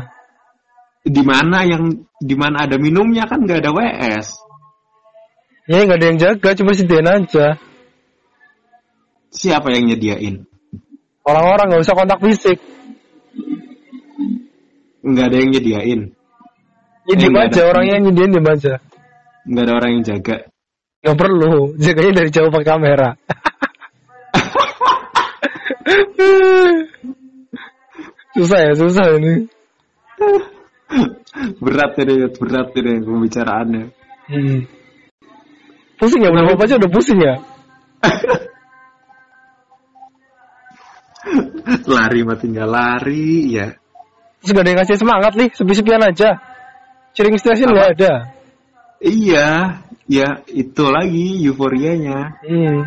di 1.06 1.22
mana 1.22 1.62
yang 1.62 2.02
di 2.18 2.34
mana 2.34 2.66
ada 2.66 2.76
minumnya 2.82 3.24
kan 3.30 3.38
nggak 3.46 3.62
ada 3.62 3.70
WS 3.70 4.26
Ya 5.66 5.86
nggak 5.86 5.98
ada 5.98 6.06
yang 6.06 6.18
jaga, 6.18 6.48
cuma 6.54 6.74
sediain 6.74 7.06
aja. 7.06 7.58
siapa 9.30 9.70
yang 9.70 9.86
nyediain 9.86 10.46
Orang-orang 11.22 11.66
nggak 11.70 11.82
usah 11.82 11.94
kontak 11.94 12.18
fisik. 12.22 12.58
nggak 15.02 15.26
ada 15.30 15.36
yang 15.38 15.50
nyediain 15.54 16.00
Ya 17.06 17.14
Eh, 17.14 17.16
diem 17.16 17.30
nggak 17.30 17.46
aja, 17.54 17.60
ada. 17.62 17.70
orangnya 17.70 17.92
yang 17.94 18.04
nyediain 18.10 18.32
diem 18.34 18.48
aja. 18.50 18.74
nggak 19.46 19.62
ada 19.62 19.72
orang 19.78 19.90
yang 19.94 20.04
jaga 20.04 20.36
Nggak 21.06 21.22
perlu, 21.22 21.78
jaganya 21.78 22.18
dari 22.18 22.34
jauh 22.34 22.50
pakai 22.50 22.66
kamera. 22.66 23.14
susah 28.34 28.58
ya, 28.58 28.74
susah 28.74 29.14
ini. 29.14 29.46
berat 31.62 31.94
ini 32.02 32.26
berat 32.34 32.74
ini 32.74 33.06
pembicaraannya 33.06 33.94
Hmm. 34.26 34.66
Pusing 36.02 36.26
ya, 36.26 36.34
udah 36.34 36.50
apa 36.50 36.66
aja 36.66 36.82
udah 36.82 36.90
pusing 36.90 37.22
ya. 37.22 37.38
lari 41.94 42.26
mah 42.26 42.34
tinggal 42.34 42.66
lari 42.66 43.54
ya 43.54 43.78
Terus 44.42 44.50
gak 44.50 44.62
ada 44.62 44.70
yang 44.74 44.78
ngasih 44.82 44.98
semangat 44.98 45.38
nih, 45.38 45.54
sepi-sepian 45.54 46.02
aja. 46.02 46.42
Cheering 47.14 47.38
station 47.38 47.70
nggak 47.70 47.94
ada. 47.98 48.35
Iya 49.00 49.80
ya 50.06 50.28
itu 50.48 50.84
lagi 50.88 51.42
euforianya 51.44 52.38
Hmm. 52.42 52.86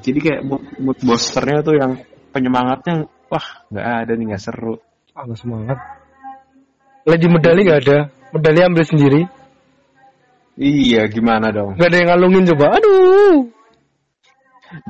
jadi 0.00 0.18
kayak 0.20 0.42
mood, 0.46 0.62
mood 0.78 0.98
boosternya 1.02 1.60
tuh 1.62 1.74
yang 1.76 1.92
penyemangatnya 2.30 3.06
wah 3.30 3.46
nggak 3.70 3.86
ada 4.06 4.12
nih 4.14 4.26
nggak 4.32 4.42
seru 4.42 4.76
Ah, 5.14 5.22
nggak 5.30 5.38
semangat. 5.38 5.78
Lagi 7.06 7.30
medali 7.30 7.62
nggak 7.62 7.80
ada. 7.86 7.98
Medali 8.34 8.60
ambil 8.66 8.82
sendiri. 8.82 9.22
iya 10.58 11.06
gimana 11.06 11.54
dong 11.54 11.78
Nggak 11.78 11.86
ada 11.86 11.96
yang 12.02 12.08
ngalungin 12.10 12.44
coba. 12.50 12.66
Aduh. 12.82 13.46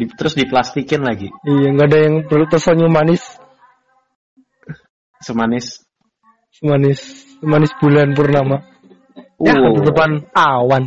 Di- 0.00 0.08
terus 0.16 0.32
diplastikin 0.32 1.04
lagi 1.04 1.28
Iya, 1.44 1.76
nggak 1.76 1.88
ada 1.92 1.98
yang 2.08 2.14
perlu 2.24 2.48
tersenyum 2.48 2.88
manis. 2.88 3.20
semanis 5.20 5.84
Semanis, 6.56 7.00
semanis 7.44 7.72
bulan 7.76 8.16
purnama. 8.16 8.64
Ya, 9.44 9.54
Wow. 9.60 9.76
di 9.76 9.80
depan 9.84 10.10
awan. 10.32 10.84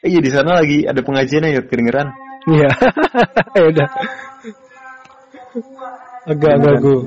iya 0.00 0.16
di 0.24 0.30
sana 0.32 0.56
lagi 0.56 0.88
ada 0.88 1.04
pengajiannya 1.04 1.60
ya 1.60 1.62
kedengeran 1.68 2.08
Iya. 2.48 2.72
ya 3.56 3.62
udah. 3.68 3.88
Agak-agak 6.24 6.74
gue. 6.80 6.98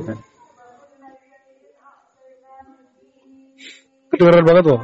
Kedengeran 4.14 4.44
banget 4.46 4.66
loh. 4.70 4.82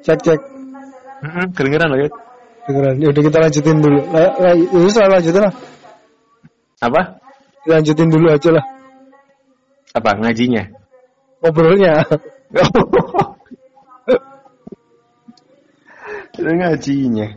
Cek 0.00 0.18
cek. 0.24 0.40
Mm-mm, 1.20 1.52
kedengeran 1.52 1.92
loh 1.92 2.00
ya 2.00 2.08
Kedengeran. 2.64 2.96
Ya 2.96 3.06
udah 3.12 3.22
kita 3.28 3.38
lanjutin 3.44 3.76
dulu. 3.84 4.00
Lah, 4.08 4.56
ya 4.56 5.04
lanjutin 5.04 5.42
lah. 5.44 5.54
apa 6.80 7.00
Lanjutin 7.68 8.08
dulu 8.08 8.32
aja 8.32 8.56
lah. 8.56 8.64
Apa 9.90 10.10
ngajinya 10.20 10.80
Ngobrolnya. 11.40 12.04
Ngajinya. 16.40 17.28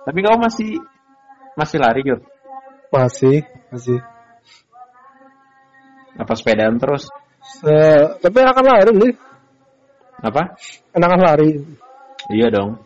Tapi 0.00 0.18
kamu 0.18 0.38
masih 0.42 0.70
masih 1.54 1.78
lari 1.78 2.02
Yud? 2.02 2.22
Masih, 2.90 3.46
masih. 3.70 4.02
Apa 6.18 6.34
sepedaan 6.34 6.82
terus? 6.82 7.06
Se- 7.62 8.10
tapi 8.18 8.36
enakan 8.42 8.66
lari 8.66 8.90
nih, 8.90 9.12
Apa? 10.26 10.58
enakan 10.92 11.20
lari. 11.22 11.50
Iya 12.34 12.50
dong. 12.50 12.82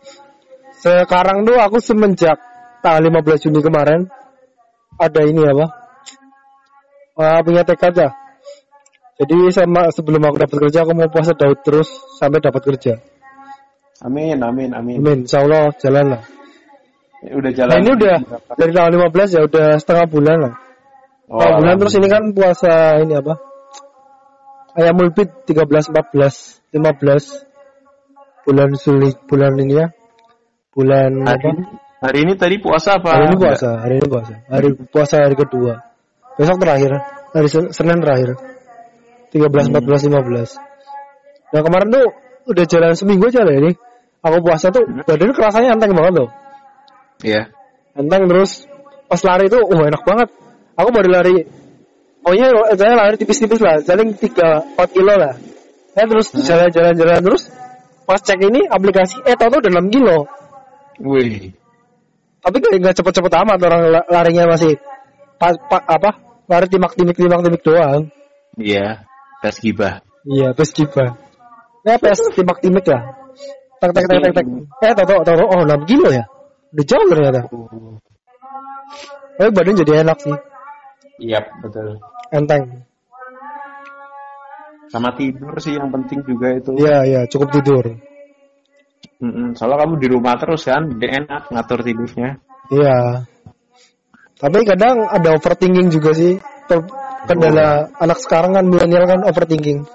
Sekarang 0.77 1.41
tuh 1.41 1.57
aku 1.57 1.81
semenjak 1.81 2.37
tanggal 2.85 3.09
15 3.09 3.49
Juni 3.49 3.59
kemarin 3.65 4.05
ada 5.01 5.21
ini 5.25 5.41
apa? 5.41 5.84
Eh, 7.15 7.39
punya 7.47 7.63
tekad 7.63 7.95
ya. 7.95 8.09
Jadi 9.15 9.47
sama 9.55 9.87
sebelum 9.95 10.19
aku 10.27 10.43
dapat 10.43 10.57
kerja 10.67 10.83
aku 10.83 10.91
mau 10.91 11.07
puasa 11.07 11.31
Daud 11.31 11.63
terus 11.63 11.87
sampai 12.19 12.43
dapat 12.43 12.59
kerja. 12.67 12.99
Amin, 14.03 14.35
amin, 14.43 14.75
amin. 14.75 14.99
Amin. 14.99 15.23
Insya 15.23 15.47
Allah 15.47 15.71
jalan 15.79 16.19
lah. 16.19 16.21
Udah 17.23 17.51
jalan. 17.55 17.71
Nah 17.71 17.79
ini 17.79 17.89
udah 17.95 18.15
dari 18.59 18.71
tanggal 18.75 19.07
15 19.07 19.31
ya 19.31 19.41
udah 19.47 19.67
setengah 19.79 20.05
bulan 20.11 20.37
lah. 20.43 20.53
Oh, 21.31 21.39
Setengah 21.39 21.57
bulan 21.63 21.75
terus 21.79 21.95
ini 21.95 22.07
kan 22.11 22.23
puasa 22.35 22.73
ini 22.99 23.13
apa? 23.15 23.33
Ayam 24.75 24.99
mulpit 24.99 25.31
13, 25.47 25.95
14, 25.95 26.75
15 26.75 28.43
bulan 28.43 28.69
sulit 28.75 29.15
bulan 29.23 29.55
ini 29.55 29.79
ya. 29.79 29.87
Bulan 30.75 31.23
hari, 31.23 31.39
apa? 31.39 31.47
ini, 31.55 31.63
hari 32.03 32.17
ini 32.27 32.33
tadi 32.35 32.55
puasa 32.59 32.99
apa? 32.99 33.15
Hari 33.15 33.25
ini 33.31 33.37
puasa, 33.39 33.69
hari 33.79 34.03
ini 34.03 34.07
puasa. 34.11 34.33
Hari 34.51 34.67
puasa 34.91 35.15
hari 35.23 35.35
kedua. 35.39 35.94
Besok 36.35 36.57
terakhir, 36.59 36.91
hari 37.31 37.47
Sen- 37.47 37.71
Senin 37.71 38.03
terakhir. 38.03 38.35
13, 39.31 39.71
14, 39.71 40.07
15. 40.07 40.55
Nah 41.51 41.61
kemarin 41.63 41.87
tuh 41.91 42.05
udah 42.47 42.65
jalan 42.67 42.91
seminggu 42.95 43.27
aja 43.31 43.43
lah 43.43 43.55
ini. 43.55 43.71
Aku 44.25 44.41
puasa 44.41 44.71
tuh 44.73 44.83
badan 45.05 45.31
kerasanya 45.35 45.75
enteng 45.75 45.93
banget 45.93 46.13
loh. 46.23 46.29
Iya. 47.21 47.51
Enteng 47.95 48.27
terus 48.27 48.65
pas 49.05 49.21
lari 49.21 49.47
tuh, 49.47 49.61
oh 49.63 49.81
enak 49.85 50.01
banget. 50.03 50.29
Aku 50.75 50.89
baru 50.91 51.07
lari, 51.07 51.35
pokoknya 52.19 52.47
saya 52.75 52.93
lari 52.99 53.15
tipis-tipis 53.15 53.63
lah, 53.63 53.79
jalan 53.85 54.11
3, 54.11 54.75
4 54.75 54.87
kilo 54.91 55.13
lah. 55.15 55.39
Saya 55.95 56.05
terus 56.11 56.27
jalan-jalan-jalan 56.35 57.21
terus, 57.23 57.47
pas 58.03 58.19
cek 58.19 58.39
ini 58.43 58.67
aplikasi, 58.67 59.23
eh 59.23 59.39
tau-tau 59.39 59.63
udah 59.63 59.71
6 59.71 59.87
kilo. 59.93 60.27
Wih. 60.99 61.51
tapi 62.39 62.61
kayak 62.61 62.77
nggak 62.77 62.95
cepet-cepet 63.01 63.33
amat 63.41 63.57
orang 63.67 63.81
la- 63.89 64.07
larinya 64.07 64.45
masih 64.53 64.77
pa, 65.37 65.53
pa- 65.55 65.87
apa? 65.87 66.11
Lari 66.45 66.67
timak 66.69 66.93
timik 66.93 67.17
timak 67.17 67.41
timik 67.41 67.61
doang. 67.65 68.09
Iya. 68.59 69.05
Tes 69.43 69.61
gibah. 69.61 70.01
iya 70.25 70.57
terus 70.57 70.73
kipa 70.73 71.21
ya 71.85 72.01
pes 72.01 72.17
timak 72.33 72.57
timik 72.65 72.85
ya? 72.89 72.99
Tek 73.77 73.93
tek 73.93 74.05
tek 74.09 74.19
tek 74.25 74.33
tek. 74.33 74.45
Eh 74.81 74.91
tau 74.97 75.21
tau 75.21 75.45
oh 75.45 75.61
6 75.61 75.85
kilo 75.85 76.09
ya? 76.09 76.25
Udah 76.73 76.85
jauh 76.89 77.07
ternyata. 77.13 77.41
Tapi 79.35 79.49
badan 79.53 79.75
jadi 79.77 80.01
enak 80.01 80.17
sih. 80.23 80.35
Iya, 81.21 81.39
betul. 81.61 82.01
enteng. 82.33 82.83
Sama 84.89 85.13
tidur 85.15 85.53
sih 85.59 85.75
yang 85.75 85.91
penting 85.91 86.23
juga 86.23 86.55
itu. 86.55 86.71
iya 86.79 87.03
iya 87.03 87.21
cukup 87.29 87.51
tidur. 87.53 87.85
Mm-mm, 89.21 89.55
Soalnya 89.55 89.85
kamu 89.85 89.95
di 90.01 90.07
rumah 90.11 90.35
terus 90.35 90.67
kan, 90.67 90.91
jadi 90.91 91.23
enak 91.23 91.47
ngatur 91.51 91.79
tidurnya. 91.85 92.41
iya 92.73 93.23
tapi 94.35 94.67
kadang 94.67 95.07
ada 95.07 95.39
overthinking 95.39 95.87
juga 95.91 96.11
sih. 96.11 96.35
Kendala 97.25 97.89
anak 97.97 98.21
sekarang 98.21 98.53
kan 98.53 98.65
milenial 98.67 99.07
kan 99.07 99.21
overthinking. 99.25 99.87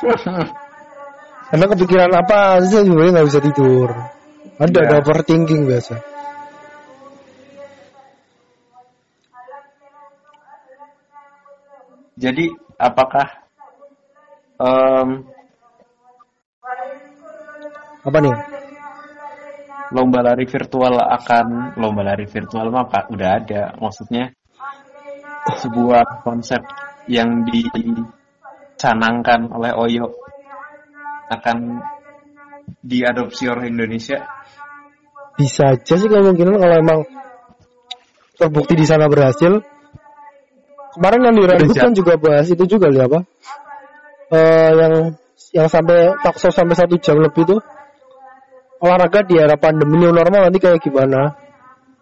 Karena 1.50 1.66
kepikiran 1.70 2.10
apa 2.16 2.58
aja 2.58 2.82
sebenarnya 2.82 3.12
nggak 3.20 3.28
bisa 3.28 3.40
tidur. 3.42 3.88
Ada 4.56 4.72
Iya. 4.72 4.86
ada 4.88 4.96
overthinking 5.04 5.62
biasa. 5.68 5.94
Jadi 12.16 12.48
apakah 12.80 13.28
em, 14.56 15.08
apa 18.06 18.18
nih 18.24 18.34
lomba 19.94 20.18
lari 20.22 20.46
virtual 20.48 20.98
akan 20.98 21.78
lomba 21.78 22.02
lari 22.02 22.26
virtual 22.26 22.70
mah 22.74 22.90
Pak, 22.90 23.12
udah 23.12 23.28
ada. 23.42 23.62
Maksudnya 23.78 24.34
sebuah 25.62 26.26
konsep 26.26 26.58
yang 27.06 27.46
dicanangkan 27.46 29.46
oleh 29.54 29.70
Oyo 29.78 30.10
akan 31.30 31.78
diadopsi 32.82 33.46
oleh 33.46 33.70
Indonesia. 33.70 34.26
Bisa 35.38 35.76
aja 35.76 35.94
sih 35.94 36.08
kemungkinan 36.08 36.58
kalau 36.58 36.76
emang 36.80 37.00
terbukti 38.34 38.74
di 38.74 38.86
sana 38.88 39.06
berhasil. 39.06 39.62
Kemarin 40.96 41.28
yang 41.28 41.36
di 41.36 41.76
kan 41.76 41.92
juga 41.92 42.16
bahas 42.16 42.48
itu 42.48 42.64
juga 42.64 42.88
lihat 42.88 43.12
apa? 43.12 43.20
Eh 44.32 44.72
yang 44.72 44.94
yang 45.52 45.68
sampai 45.68 46.16
takso 46.24 46.48
sampai 46.48 46.74
satu 46.74 46.96
jam 46.98 47.20
lebih 47.20 47.44
tuh 47.44 47.60
olahraga 48.82 49.24
di 49.24 49.34
era 49.40 49.56
pandemi 49.56 50.00
new 50.00 50.12
normal 50.12 50.48
nanti 50.48 50.60
kayak 50.60 50.80
gimana 50.84 51.36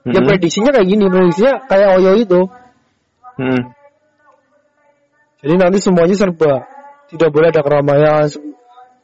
ya 0.05 0.21
Mhm. 0.21 0.27
prediksinya 0.29 0.71
kayak 0.75 0.89
gini 0.91 1.05
prediksinya 1.09 1.65
kayak 1.65 1.89
Oyo 1.97 2.13
itu 2.21 2.41
Hmm. 3.35 3.75
Jadi 5.43 5.55
nanti 5.59 5.79
semuanya 5.83 6.15
serba 6.15 6.65
tidak 7.11 7.31
boleh 7.35 7.53
ada 7.53 7.61
keramaian, 7.61 8.27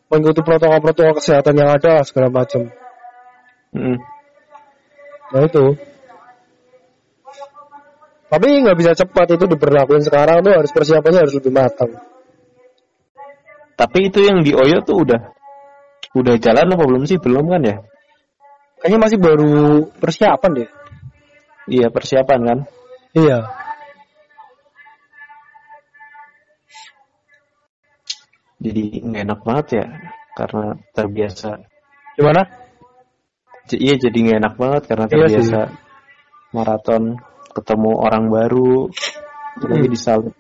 mengikuti 0.09 0.41
protokol-protokol 0.41 1.21
kesehatan 1.21 1.55
yang 1.59 1.71
ada 1.71 2.01
segala 2.07 2.33
macam. 2.33 2.71
Hmm. 3.75 3.99
Nah 5.31 5.43
itu. 5.47 5.67
Tapi 8.31 8.47
nggak 8.63 8.79
bisa 8.79 8.93
cepat 8.95 9.35
itu 9.35 9.45
diberlakuin 9.51 10.07
sekarang 10.07 10.47
tuh 10.47 10.55
harus 10.55 10.71
persiapannya 10.71 11.27
harus 11.27 11.35
lebih 11.35 11.51
matang. 11.51 11.99
Tapi 13.75 13.99
itu 14.07 14.23
yang 14.23 14.47
di 14.47 14.55
Oyo 14.55 14.87
tuh 14.87 15.03
udah 15.03 15.35
udah 16.17 16.35
jalan 16.43 16.75
apa 16.75 16.85
belum 16.87 17.03
sih? 17.07 17.19
Belum 17.23 17.47
kan 17.47 17.63
ya? 17.63 17.77
Kayaknya 18.81 18.99
masih 18.99 19.19
baru 19.21 19.55
persiapan 20.01 20.51
deh. 20.57 20.71
Iya 21.71 21.87
persiapan 21.93 22.41
kan. 22.43 22.59
Iya. 23.15 23.39
Jadi 28.61 28.83
nggak 29.01 29.23
enak 29.25 29.41
banget 29.45 29.67
ya 29.81 29.87
karena 30.37 30.77
terbiasa. 30.93 31.51
Gimana? 32.17 32.43
J- 33.69 33.81
Iya 33.81 33.95
jadi 34.09 34.19
nggak 34.21 34.39
enak 34.45 34.55
banget 34.61 34.83
karena 34.91 35.05
Iya 35.07 35.13
terbiasa 35.17 35.61
maraton 36.51 37.03
ketemu 37.55 37.91
orang 37.99 38.25
baru, 38.31 38.91
lagi 39.63 39.87
Hmm. 39.87 39.95
disalip 39.95 40.35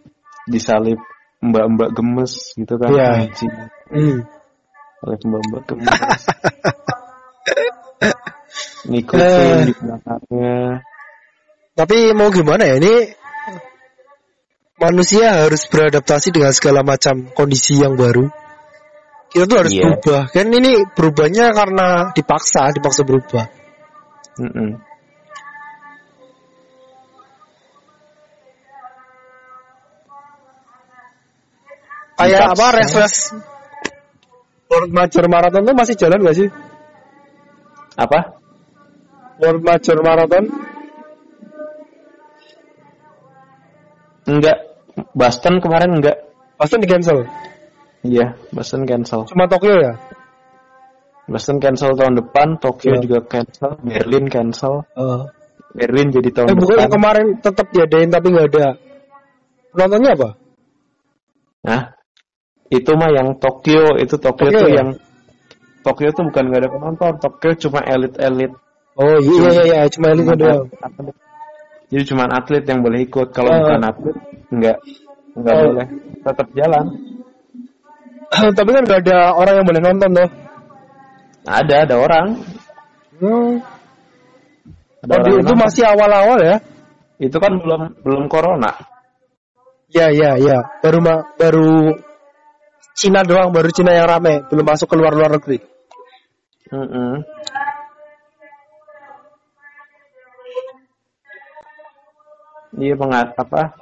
disalip 0.51 1.01
mbak-mbak 1.41 1.91
gemes 1.97 2.53
gitu 2.59 2.75
kan. 2.77 2.91
Iya. 2.93 3.31
Hmm. 3.89 4.19
Salip 5.01 5.21
mbak-mbak 5.25 5.63
gemes. 5.65 5.89
Ngikutin 8.91 9.21
Eh. 9.25 9.65
di 9.69 9.75
belakangnya. 9.77 10.57
Tapi 11.77 11.97
mau 12.13 12.29
gimana 12.29 12.65
ya 12.69 12.77
ini 12.77 12.95
manusia 14.77 15.45
harus 15.45 15.65
beradaptasi 15.69 16.33
dengan 16.33 16.53
segala 16.53 16.81
macam 16.85 17.29
kondisi 17.33 17.81
yang 17.81 17.97
baru. 17.97 18.29
Kita 19.31 19.45
tuh 19.47 19.59
harus 19.63 19.73
Iya. 19.73 19.83
berubah. 19.89 20.21
Kan 20.35 20.47
ini 20.51 20.73
berubahnya 20.93 21.55
karena 21.55 21.89
dipaksa, 22.13 22.73
dipaksa 22.75 23.07
berubah. 23.07 23.47
Mm-mm. 24.41 24.81
Kayak 32.19 32.53
Dipaksa. 32.53 32.53
apa 32.53 32.67
race 32.77 32.97
World 34.71 34.93
Major 34.95 35.27
Marathon 35.27 35.67
tuh 35.67 35.75
masih 35.75 35.99
jalan 35.99 36.23
gak 36.23 36.37
sih? 36.39 36.49
Apa? 37.99 38.39
World 39.43 39.63
Major 39.67 39.99
Marathon? 39.99 40.45
Enggak. 44.31 44.59
Boston 45.17 45.59
kemarin 45.59 45.91
enggak. 45.99 46.17
Pasti 46.55 46.77
di 46.79 46.87
cancel. 46.87 47.25
Iya, 48.07 48.37
Boston 48.55 48.87
cancel. 48.87 49.27
Cuma 49.27 49.51
Tokyo 49.51 49.75
ya? 49.75 49.95
Boston 51.27 51.59
cancel 51.59 51.95
tahun 51.95 52.15
depan, 52.21 52.59
Tokyo 52.63 52.95
Iya. 52.99 53.03
juga 53.07 53.19
cancel, 53.27 53.71
Berlin 53.83 54.27
cancel. 54.31 54.87
Uh. 54.95 55.27
Berlin 55.71 56.11
jadi 56.11 56.31
tahun 56.35 56.47
Eh 56.51 56.57
bukan 56.59 56.79
depan. 56.83 56.91
kemarin 56.91 57.27
tetap 57.39 57.67
diadain 57.71 58.11
tapi 58.11 58.27
nggak 58.35 58.49
ada. 58.51 58.67
Penontonnya 59.71 60.11
apa? 60.19 60.31
Nah, 61.63 61.81
itu 62.71 62.91
mah 62.95 63.11
yang 63.11 63.29
Tokyo, 63.37 63.99
itu 63.99 64.15
Tokyo, 64.17 64.47
Tokyo 64.49 64.61
tuh 64.63 64.69
ya? 64.71 64.77
yang 64.83 64.89
Tokyo 65.83 66.09
tuh 66.15 66.25
bukan 66.31 66.45
nggak 66.49 66.61
ada 66.63 66.71
penonton, 66.71 67.13
Tokyo 67.19 67.51
cuma 67.59 67.81
elit-elit. 67.83 68.53
Oh 68.95 69.17
iya 69.19 69.49
iya 69.51 69.63
iya 69.65 69.81
cuma 69.91 70.13
Cuma 70.15 70.35
doang. 70.37 70.69
Jadi 71.91 72.05
cuma 72.07 72.25
atlet 72.31 72.63
yang 72.63 72.81
boleh 72.85 73.03
ikut. 73.03 73.29
Kalau 73.35 73.51
Oh. 73.51 73.59
bukan 73.67 73.83
atlet, 73.83 74.17
nggak 74.55 74.77
nggak 75.35 75.55
Oh. 75.57 75.63
boleh. 75.67 75.87
Tetap 76.23 76.49
jalan. 76.55 76.85
tapi 78.59 78.71
kan 78.71 78.83
nggak 78.87 79.01
ada 79.09 79.19
orang 79.35 79.55
yang 79.59 79.67
boleh 79.67 79.83
nonton 79.83 80.11
loh. 80.15 80.29
Ada, 81.49 81.75
ada 81.89 81.95
orang. 81.99 82.27
Hmm. 83.19 83.53
Ada 85.01 85.11
Oh, 85.11 85.19
orang 85.19 85.33
itu 85.33 85.49
nonton. 85.49 85.59
masih 85.65 85.85
awal-awal 85.89 86.39
ya? 86.45 86.57
Itu 87.19 87.37
kan 87.41 87.53
belum 87.59 87.83
belum 88.05 88.25
corona. 88.29 88.71
Ya, 89.91 90.13
ya, 90.15 90.39
ya. 90.39 90.61
Baru 90.85 91.03
ma- 91.03 91.27
baru 91.35 91.97
Cina 92.95 93.23
doang, 93.25 93.55
baru 93.55 93.71
Cina 93.73 93.95
yang 93.95 94.07
rame, 94.11 94.45
belum 94.51 94.67
masuk 94.67 94.91
ke 94.91 94.97
luar 94.99 95.15
luar 95.15 95.31
negeri. 95.39 95.59
Mm-mm. 96.71 97.25
Iya 102.81 102.95
mengat 102.95 103.35
apa? 103.35 103.75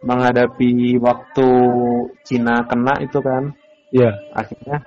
Menghadapi 0.00 0.96
waktu 1.02 1.48
Cina 2.24 2.64
kena 2.64 2.94
itu 3.02 3.18
kan, 3.20 3.52
Iya, 3.92 4.12
akhirnya 4.36 4.84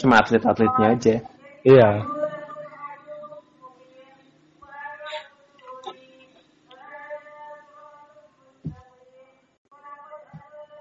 cuma 0.00 0.20
atlet-atletnya 0.20 0.86
aja. 0.96 1.14
iya. 1.64 1.90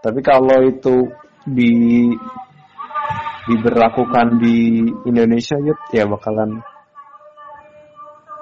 Tapi 0.03 0.19
kalau 0.19 0.59
itu 0.67 1.07
di 1.47 2.11
diberlakukan 3.47 4.39
di 4.39 4.83
Indonesia 5.07 5.55
Yud, 5.59 5.79
ya 5.95 6.03
bakalan 6.07 6.59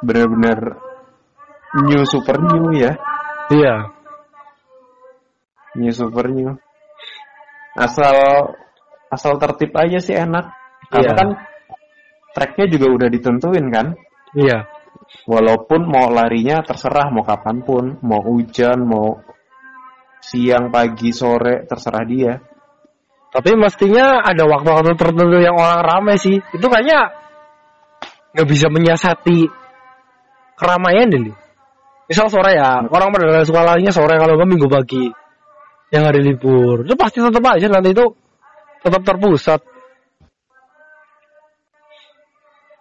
benar-benar 0.01 0.81
new 1.85 2.01
super 2.09 2.41
new 2.41 2.73
ya. 2.73 2.97
Iya. 3.53 3.75
New 5.77 5.93
super 5.93 6.25
new. 6.33 6.57
Asal 7.77 8.17
asal 9.13 9.37
tertib 9.37 9.71
aja 9.77 10.01
sih 10.01 10.17
enak. 10.17 10.49
Karena 10.89 11.13
Iya. 11.13 11.17
kan 11.17 11.29
tracknya 12.33 12.65
juga 12.67 12.87
udah 12.89 13.07
ditentuin 13.07 13.67
kan. 13.69 13.93
Iya. 14.33 14.65
Walaupun 15.29 15.87
mau 15.87 16.09
larinya 16.09 16.65
terserah 16.65 17.13
mau 17.13 17.23
kapan 17.23 17.61
pun, 17.63 18.01
mau 18.03 18.19
hujan, 18.25 18.81
mau 18.83 19.21
siang, 20.21 20.69
pagi, 20.69 21.09
sore, 21.11 21.65
terserah 21.65 22.05
dia. 22.05 22.33
Tapi 23.31 23.55
mestinya 23.55 24.21
ada 24.21 24.43
waktu-waktu 24.43 24.93
tertentu 24.99 25.39
yang 25.39 25.55
orang 25.55 25.81
ramai 25.81 26.15
sih. 26.19 26.37
Itu 26.51 26.67
kayaknya 26.67 27.09
nggak 28.35 28.47
bisa 28.47 28.67
menyiasati 28.71 29.47
keramaian 30.55 31.09
deh. 31.09 31.35
Misal 32.11 32.27
sore 32.27 32.59
ya, 32.59 32.83
orang 32.85 33.09
pada 33.15 33.41
suka 33.47 33.63
larinya 33.63 33.91
sore 33.95 34.19
kalau 34.19 34.35
nggak 34.35 34.49
minggu 34.51 34.67
pagi 34.67 35.03
yang 35.95 36.03
hari 36.11 36.21
libur. 36.23 36.83
Itu 36.83 36.95
pasti 36.99 37.23
tetap 37.23 37.39
aja 37.43 37.67
nanti 37.71 37.95
itu 37.95 38.05
tetap 38.83 39.01
terpusat. 39.03 39.63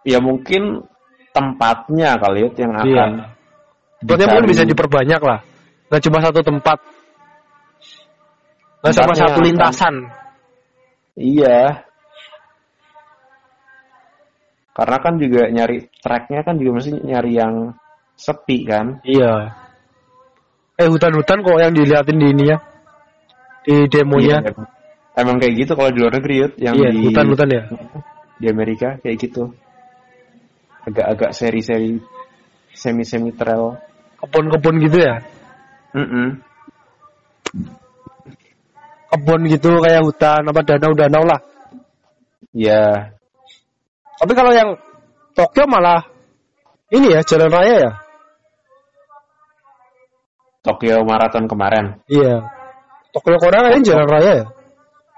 Ya 0.03 0.19
mungkin 0.19 0.83
tempatnya 1.31 2.17
kali 2.19 2.49
ya 2.49 2.51
yang 2.67 2.73
Iya. 2.75 2.81
akan 2.83 3.11
Tempatnya 4.01 4.27
mungkin 4.33 4.45
dicari. 4.49 4.53
bisa 4.57 4.63
diperbanyak 4.65 5.21
lah. 5.23 5.41
Nggak 5.93 6.03
cuma 6.09 6.19
satu 6.25 6.41
tempat. 6.41 6.79
Cuma 8.81 8.97
Tempatnya 8.97 9.29
satu 9.29 9.41
lintasan. 9.45 9.95
Iya. 11.21 11.85
Karena 14.73 14.97
kan 15.05 15.15
juga 15.21 15.53
nyari 15.53 15.93
tracknya 16.01 16.41
kan 16.41 16.57
juga 16.57 16.81
mesti 16.81 16.91
nyari 17.05 17.33
yang 17.37 17.77
sepi 18.17 18.65
kan. 18.65 19.05
Iya. 19.05 19.53
Eh 20.81 20.89
hutan-hutan 20.89 21.45
kok 21.45 21.61
yang 21.61 21.77
diliatin 21.77 22.17
di 22.17 22.27
ini 22.33 22.45
ya. 22.49 22.59
Di 23.69 23.85
demonya. 23.93 24.41
Iya, 24.41 24.53
Emang 25.21 25.37
kayak 25.37 25.55
gitu 25.61 25.73
kalau 25.77 25.93
di 25.93 26.01
luar 26.01 26.17
negeri 26.17 26.35
Yud, 26.41 26.53
yang 26.57 26.75
Iya, 26.81 26.89
di 26.97 27.01
hutan-hutan 27.13 27.49
ya. 27.53 27.63
di 28.41 28.47
Amerika 28.49 28.97
kayak 29.05 29.21
gitu. 29.21 29.53
Agak-agak 30.89 31.37
seri-seri 31.37 32.01
semi-semi 32.73 33.37
trail. 33.37 33.77
Kebun-kebun 34.25 34.81
gitu 34.81 35.05
ya. 35.05 35.21
Mm-mm. 35.93 36.41
Kebun 39.11 39.41
gitu 39.51 39.83
kayak 39.83 40.07
hutan 40.07 40.47
apa 40.47 40.61
danau-danau 40.63 41.25
lah. 41.27 41.41
Ya, 42.51 43.15
Tapi 44.19 44.33
kalau 44.35 44.51
yang 44.51 44.75
Tokyo 45.39 45.65
malah 45.71 46.03
ini 46.91 47.15
ya 47.15 47.23
jalan 47.23 47.51
raya 47.51 47.75
ya. 47.79 47.93
Tokyo 50.61 51.07
Marathon 51.07 51.47
kemarin. 51.49 52.03
Iya. 52.11 52.45
Tokyo 53.15 53.39
Korea 53.41 53.65
kayaknya 53.65 53.87
jalan 53.87 54.09
raya 54.11 54.33
ya. 54.45 54.47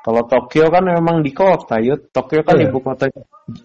Kalau 0.03 0.23
Tokyo 0.27 0.67
kan 0.71 0.83
memang 0.83 1.23
di 1.23 1.31
kota, 1.31 1.79
Yud. 1.79 2.11
Tokyo 2.11 2.43
kan 2.43 2.59
Iya. 2.59 2.69
ibu 2.71 2.79
kota 2.83 3.07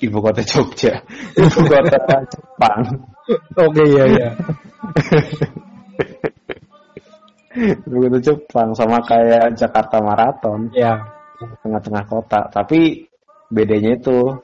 ibu 0.02 0.18
kota 0.22 0.42
Jogja, 0.46 0.94
ibu 1.42 1.60
kota 1.66 1.98
Jepang. 2.30 2.82
Oke 3.68 3.84
iya 3.86 4.04
iya. 4.06 4.30
kota 7.86 8.20
Jepang 8.22 8.74
sama 8.78 9.02
kayak 9.02 9.58
Jakarta 9.58 9.98
Marathon, 10.02 10.70
Iya. 10.74 11.02
tengah-tengah 11.62 12.04
kota. 12.10 12.50
Tapi 12.50 13.06
bedanya 13.50 13.98
itu 13.98 14.42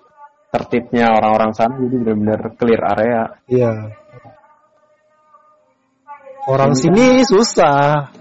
tertibnya 0.53 1.09
orang-orang 1.09 1.51
sana 1.57 1.81
jadi 1.81 1.95
benar-benar 1.97 2.41
clear 2.57 2.81
area. 2.85 3.23
Iya. 3.49 3.71
Orang 6.45 6.75
sini 6.75 7.23
susah. 7.23 8.11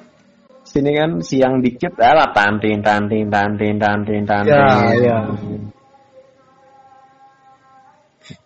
Sini 0.62 0.94
kan 0.96 1.20
siang 1.20 1.60
dikit, 1.60 2.00
alah 2.00 2.32
tantin 2.32 2.80
tantin 2.80 3.28
tantin 3.28 3.76
tantin 3.76 4.24
tantin. 4.24 4.56
Ya, 4.56 4.94
ya. 4.96 5.18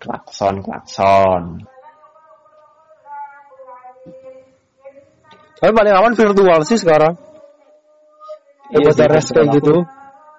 Klakson 0.01 0.65
klakson. 0.65 1.43
Tapi 5.57 5.73
paling 5.73 5.95
aman 5.97 6.13
virtual 6.13 6.61
sih 6.69 6.77
sekarang. 6.77 7.17
Ya, 8.75 8.83
buat 8.83 8.99
RS 8.99 9.33
kayak 9.33 9.49
gitu. 9.63 9.87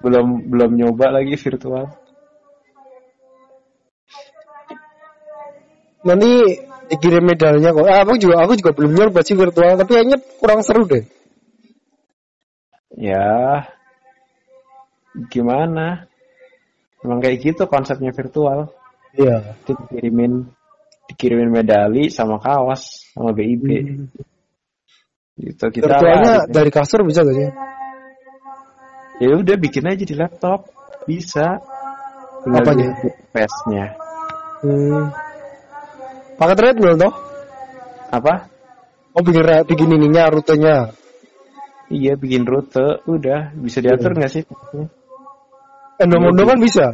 Belum 0.04 0.46
belum 0.46 0.72
nyoba 0.78 1.10
lagi 1.22 1.34
virtual. 1.40 1.90
Nanti 6.06 6.32
dikirim 6.88 7.24
medalnya 7.26 7.74
kok. 7.74 7.88
Ah, 7.90 8.06
aku 8.06 8.22
juga 8.22 8.46
aku 8.46 8.54
juga 8.56 8.72
belum 8.78 8.92
nyoba 8.94 9.20
sih 9.26 9.34
virtual, 9.34 9.76
tapi 9.76 9.92
kayaknya 9.98 10.18
kurang 10.40 10.62
seru 10.62 10.86
deh. 10.86 11.04
Ya, 12.98 13.66
gimana? 15.30 16.08
Emang 17.02 17.20
kayak 17.22 17.42
gitu 17.42 17.64
konsepnya 17.66 18.14
virtual. 18.14 18.74
Iya. 19.18 19.58
Itu 19.66 19.74
dikirimin 19.74 20.46
dikirimin 21.08 21.50
medali 21.50 22.12
sama 22.14 22.38
kaos 22.38 23.08
sama 23.16 23.34
BIP. 23.34 23.66
Gitu 25.38 25.66
kita 25.70 25.86
Virtualnya 25.86 26.50
dari 26.50 26.70
kasur 26.74 27.06
bisa 27.06 27.22
gak 27.22 27.38
sih? 27.38 27.50
ya 29.18 29.34
udah 29.34 29.58
bikin 29.58 29.86
aja 29.90 30.04
di 30.06 30.14
laptop 30.14 30.70
bisa. 31.10 31.58
Tinggal 32.46 32.62
Apanya? 32.62 32.88
di 33.02 33.10
PS-nya. 33.34 33.86
Hmm. 34.62 35.10
Pakai 36.38 36.54
treadmill 36.54 36.98
toh? 37.02 37.14
Apa? 38.14 38.46
Oh 39.18 39.26
bikin 39.26 39.42
bikin 39.66 39.90
ininya 39.90 40.30
rutenya. 40.30 40.94
Iya 41.90 42.14
bikin 42.20 42.46
rute, 42.46 43.02
udah 43.10 43.58
bisa 43.58 43.82
diatur 43.82 44.14
Iya. 44.14 44.18
nggak 44.22 44.32
sih? 44.32 44.44
Endomondo 45.98 46.44
kan 46.46 46.60
bisa. 46.62 46.86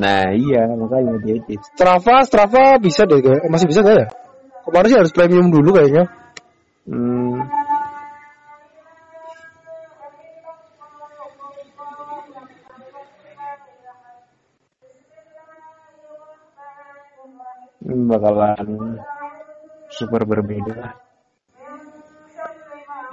Nah 0.00 0.32
iya 0.32 0.64
makanya 0.72 1.20
diedit. 1.20 1.60
Strava, 1.76 2.24
Strava 2.24 2.80
bisa 2.80 3.04
deh 3.04 3.20
kayak. 3.20 3.44
Masih 3.52 3.68
bisa 3.68 3.84
gak 3.84 3.96
ya? 3.98 4.06
Kemarin 4.64 4.88
sih 4.88 4.98
harus 5.04 5.12
premium 5.12 5.52
dulu 5.52 5.76
kayaknya. 5.76 6.08
Hmm, 6.90 7.46
bakalan 18.10 18.98
super 19.94 20.26
berbeda 20.26 20.98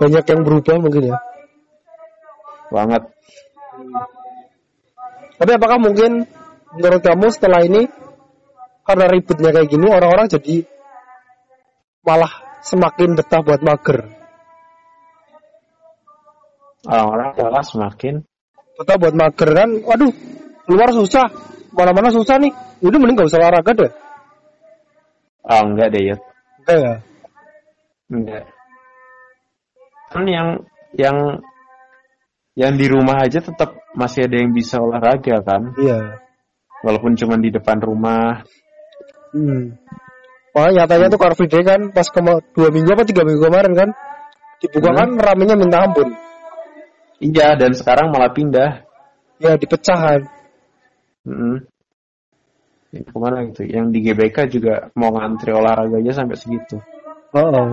Banyak 0.01 0.25
yang 0.25 0.41
berubah 0.41 0.77
mungkin 0.81 1.13
ya. 1.13 1.17
banget. 2.73 3.03
Tapi 5.37 5.51
apakah 5.53 5.77
mungkin 5.77 6.25
menurut 6.73 7.01
kamu 7.05 7.29
setelah 7.29 7.61
ini 7.61 7.85
karena 8.85 9.05
ributnya 9.05 9.49
kayak 9.53 9.69
gini 9.69 9.85
orang-orang 9.89 10.29
jadi 10.29 10.65
malah 12.05 12.46
semakin 12.67 13.15
betah 13.15 13.41
buat 13.41 13.61
mager. 13.63 13.99
Orang-orang 16.87 17.29
malah 17.35 17.65
semakin 17.65 18.23
Betah 18.77 18.93
buat 19.01 19.15
mager 19.17 19.49
kan, 19.57 19.69
waduh, 19.89 20.13
keluar 20.69 20.93
susah, 20.93 21.25
mana-mana 21.73 22.13
susah 22.13 22.37
nih. 22.37 22.53
Udah 22.85 22.97
mending 23.01 23.17
gak 23.17 23.33
usah 23.33 23.41
olahraga 23.41 23.73
deh. 23.73 23.91
oh 25.47 25.61
enggak 25.65 25.87
deh 25.97 26.03
ya, 26.13 26.15
Enggak 26.61 26.77
ya? 26.77 26.93
enggak. 28.13 28.43
Kan 30.13 30.23
yang 30.29 30.47
yang 30.93 31.17
yang 32.53 32.73
di 32.77 32.85
rumah 32.85 33.25
aja 33.25 33.41
tetap 33.41 33.81
masih 33.97 34.29
ada 34.29 34.37
yang 34.37 34.53
bisa 34.53 34.77
olahraga 34.77 35.41
kan, 35.41 35.73
Iya. 35.81 36.21
walaupun 36.85 37.17
cuma 37.17 37.41
di 37.41 37.49
depan 37.49 37.81
rumah. 37.81 38.45
Hmm. 39.33 39.73
Wah 40.57 40.73
nyatanya 40.73 41.13
tuh 41.13 41.21
Car 41.21 41.37
Free 41.37 41.45
Day 41.45 41.61
kan 41.61 41.93
pas 41.93 42.09
kema 42.09 42.41
dua 42.57 42.73
minggu 42.73 42.89
apa 42.89 43.05
tiga 43.05 43.21
minggu 43.21 43.45
kemarin 43.45 43.77
kan 43.77 43.89
dibuka 44.57 44.89
Hmm. 44.89 44.97
kan 44.97 45.09
ramenya 45.21 45.53
minta 45.53 45.85
ampun. 45.85 46.17
Iya, 47.21 47.53
dan 47.61 47.77
sekarang 47.77 48.09
malah 48.09 48.33
pindah. 48.33 48.81
Ya 49.37 49.53
dipecahan. 49.53 50.25
Mm-mm. 51.29 51.69
Ya, 52.89 53.01
ke 53.05 53.17
mana 53.21 53.45
gitu? 53.53 53.69
Yang 53.69 53.85
di 53.93 53.99
GBK 54.01 54.37
juga 54.49 54.89
mau 54.97 55.13
ngantri 55.13 55.53
olahraga 55.53 56.01
aja 56.01 56.25
sampai 56.25 56.41
segitu. 56.41 56.81
Oh, 57.37 57.47
oh. 57.53 57.69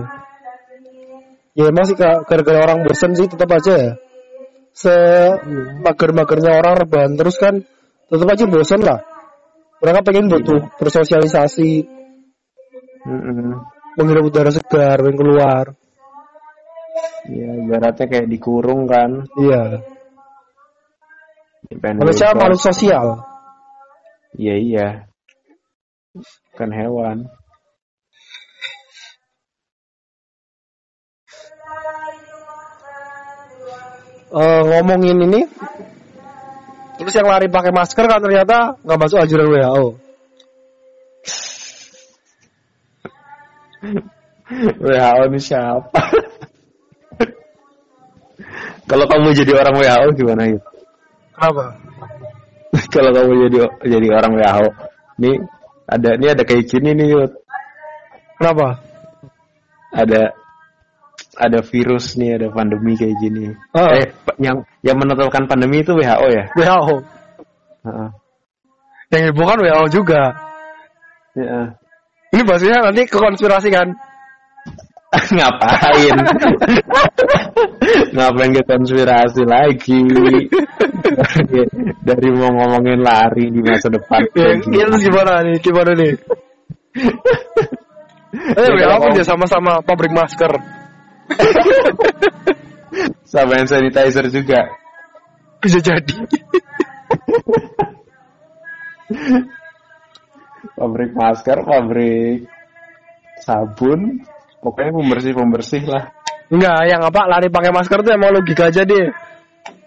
Ya 1.57 1.71
emang 1.71 1.89
sih 1.89 1.97
Kak, 1.97 2.29
gara-gara 2.29 2.69
orang 2.69 2.85
bosen 2.85 3.17
sih 3.17 3.25
tetap 3.25 3.49
aja 3.49 3.73
ya. 3.73 3.91
Se 4.75 4.93
mager-magernya 5.81 6.51
orang 6.53 6.85
rebahan 6.85 7.17
terus 7.17 7.41
kan 7.41 7.65
tetap 8.11 8.27
aja 8.29 8.45
bosen 8.45 8.85
lah. 8.85 9.01
Mereka 9.81 10.05
pengen 10.05 10.29
butuh 10.29 10.69
bersosialisasi, 10.77 11.94
Mm-mm. 13.05 13.61
menghirup 13.95 14.33
udara 14.33 14.51
segar, 14.51 14.97
pengen 14.99 15.15
keluar. 15.15 15.65
Ya, 17.29 17.49
ibaratnya 17.57 18.05
kayak 18.05 18.29
dikurung 18.29 18.85
kan. 18.85 19.29
Iya. 19.37 19.81
Manusia 21.81 22.33
makhluk 22.37 22.61
sosial. 22.61 23.25
Iya 24.37 24.55
iya. 24.61 24.87
Kan 26.53 26.69
hewan. 26.69 27.29
Eh, 34.35 34.61
ngomongin 34.67 35.15
ini, 35.31 35.41
terus 36.99 37.15
yang 37.15 37.31
lari 37.31 37.47
pakai 37.47 37.71
masker 37.71 38.03
kan 38.03 38.19
ternyata 38.19 38.75
nggak 38.83 38.99
masuk 38.99 39.23
anjuran 39.23 39.47
WHO. 39.47 40.04
WHO 44.77 45.21
ini 45.31 45.39
siapa? 45.41 46.01
Kalau 48.85 49.05
kamu 49.09 49.33
jadi 49.33 49.51
orang 49.57 49.75
WHO 49.81 50.07
gimana 50.13 50.41
gitu? 50.45 50.69
Kenapa? 51.33 51.65
Kalau 52.93 53.11
kamu 53.11 53.31
jadi 53.49 53.57
jadi 53.81 54.07
orang 54.13 54.31
WHO, 54.37 54.67
nih 55.21 55.35
ada 55.89 56.09
ini 56.17 56.27
ada 56.29 56.43
kayak 56.45 56.65
gini 56.69 56.89
nih 56.93 57.07
Yud. 57.17 57.31
Kenapa? 58.37 58.83
Ada 59.95 60.35
ada 61.35 61.59
virus 61.65 62.15
nih, 62.15 62.37
ada 62.37 62.47
pandemi 62.53 62.93
kayak 62.93 63.17
gini. 63.19 63.51
Oh. 63.73 63.89
Eh, 63.89 64.13
yang 64.37 64.63
yang 64.85 64.97
menetapkan 65.01 65.49
pandemi 65.49 65.81
itu 65.81 65.97
WHO 65.97 66.27
ya? 66.29 66.45
WHO. 66.53 66.95
Heeh. 67.85 68.09
Yang 69.13 69.23
ibu 69.33 69.41
kan 69.45 69.57
WHO 69.61 69.85
juga. 69.89 70.21
Ya. 71.35 71.75
Ini 72.35 72.43
bahasanya 72.43 72.91
nanti 72.91 73.07
ke 73.07 73.15
konspirasi 73.15 73.71
kan? 73.71 73.95
Ngapain? 75.35 76.15
Ngapain 78.11 78.51
ke 78.51 78.63
konspirasi 78.67 79.47
lagi? 79.47 80.03
dari, 82.03 82.27
mau 82.35 82.51
ngomongin 82.51 82.99
lari 82.99 83.47
di 83.47 83.63
masa 83.63 83.87
depan. 83.87 84.27
Ya, 84.35 84.59
gimana 84.91 85.39
nih? 85.47 85.55
Gimana 85.63 85.91
nih? 85.95 86.13
Eh, 88.35 88.67
Ya, 88.67 88.99
mau- 88.99 89.15
dia 89.15 89.23
sama-sama 89.23 89.79
pabrik 89.79 90.11
masker. 90.11 90.51
Sama 93.31 93.55
hand 93.55 93.71
sanitizer 93.71 94.27
juga. 94.27 94.75
Bisa 95.63 95.79
jadi. 95.79 96.19
Pabrik 100.75 101.11
masker, 101.15 101.63
pabrik 101.63 102.51
sabun, 103.39 104.23
pokoknya 104.59 104.91
pembersih-pembersih 104.91 105.83
lah. 105.87 106.11
Enggak, 106.51 106.79
yang 106.85 107.01
apa 107.01 107.25
lari 107.25 107.49
pakai 107.49 107.71
masker 107.73 108.05
tuh 108.05 108.13
emang 108.13 108.35
logika 108.35 108.69
aja 108.69 108.85
deh. 108.85 109.09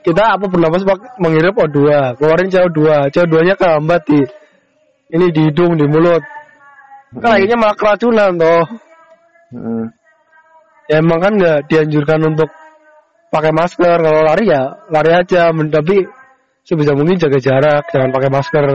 Kita 0.02 0.34
apa 0.34 0.48
bernapas 0.48 0.82
menghirup 1.20 1.54
O2, 1.54 1.78
keluarin 2.18 2.48
CO2, 2.48 3.12
CO2-nya 3.12 3.54
kehambat 3.54 4.02
di 4.08 4.20
ini 5.12 5.26
di 5.32 5.40
hidung, 5.48 5.76
di 5.76 5.84
mulut. 5.84 6.24
Kan 7.16 7.40
akhirnya 7.40 7.56
malah 7.56 7.76
keracunan 7.76 8.30
toh. 8.36 8.64
Hmm. 9.52 9.84
Ya 10.88 11.00
emang 11.00 11.20
kan 11.20 11.32
nggak 11.36 11.58
dianjurkan 11.68 12.20
untuk 12.32 12.48
pakai 13.32 13.52
masker. 13.52 13.96
Kalau 14.00 14.22
lari 14.24 14.44
ya 14.48 14.88
lari 14.88 15.12
aja, 15.12 15.52
tapi 15.52 16.04
sebisa 16.64 16.92
mungkin 16.92 17.20
jaga 17.20 17.38
jarak, 17.40 17.88
jangan 17.92 18.10
pakai 18.12 18.30
masker. 18.32 18.66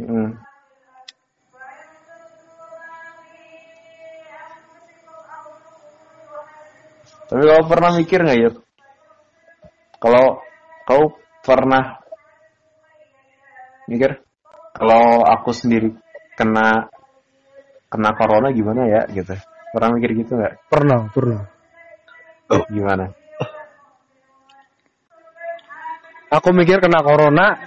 Hmm. 0.00 0.43
Tapi 7.34 7.50
kau 7.50 7.66
pernah 7.66 7.90
mikir 7.98 8.22
nggak 8.22 8.38
ya? 8.38 8.50
Kalau 9.98 10.38
kau 10.86 11.18
pernah 11.42 11.98
mikir 13.90 14.22
kalau 14.70 15.26
aku 15.26 15.50
sendiri 15.50 15.98
kena 16.38 16.86
kena 17.90 18.14
corona 18.14 18.54
gimana 18.54 18.86
ya 18.86 19.02
gitu? 19.10 19.34
Pernah 19.74 19.98
mikir 19.98 20.14
gitu 20.14 20.38
nggak? 20.38 20.70
Pernah, 20.70 21.10
pernah. 21.10 21.42
Gimana? 22.70 23.10
Aku 26.30 26.54
mikir 26.54 26.78
kena 26.78 27.02
corona, 27.02 27.58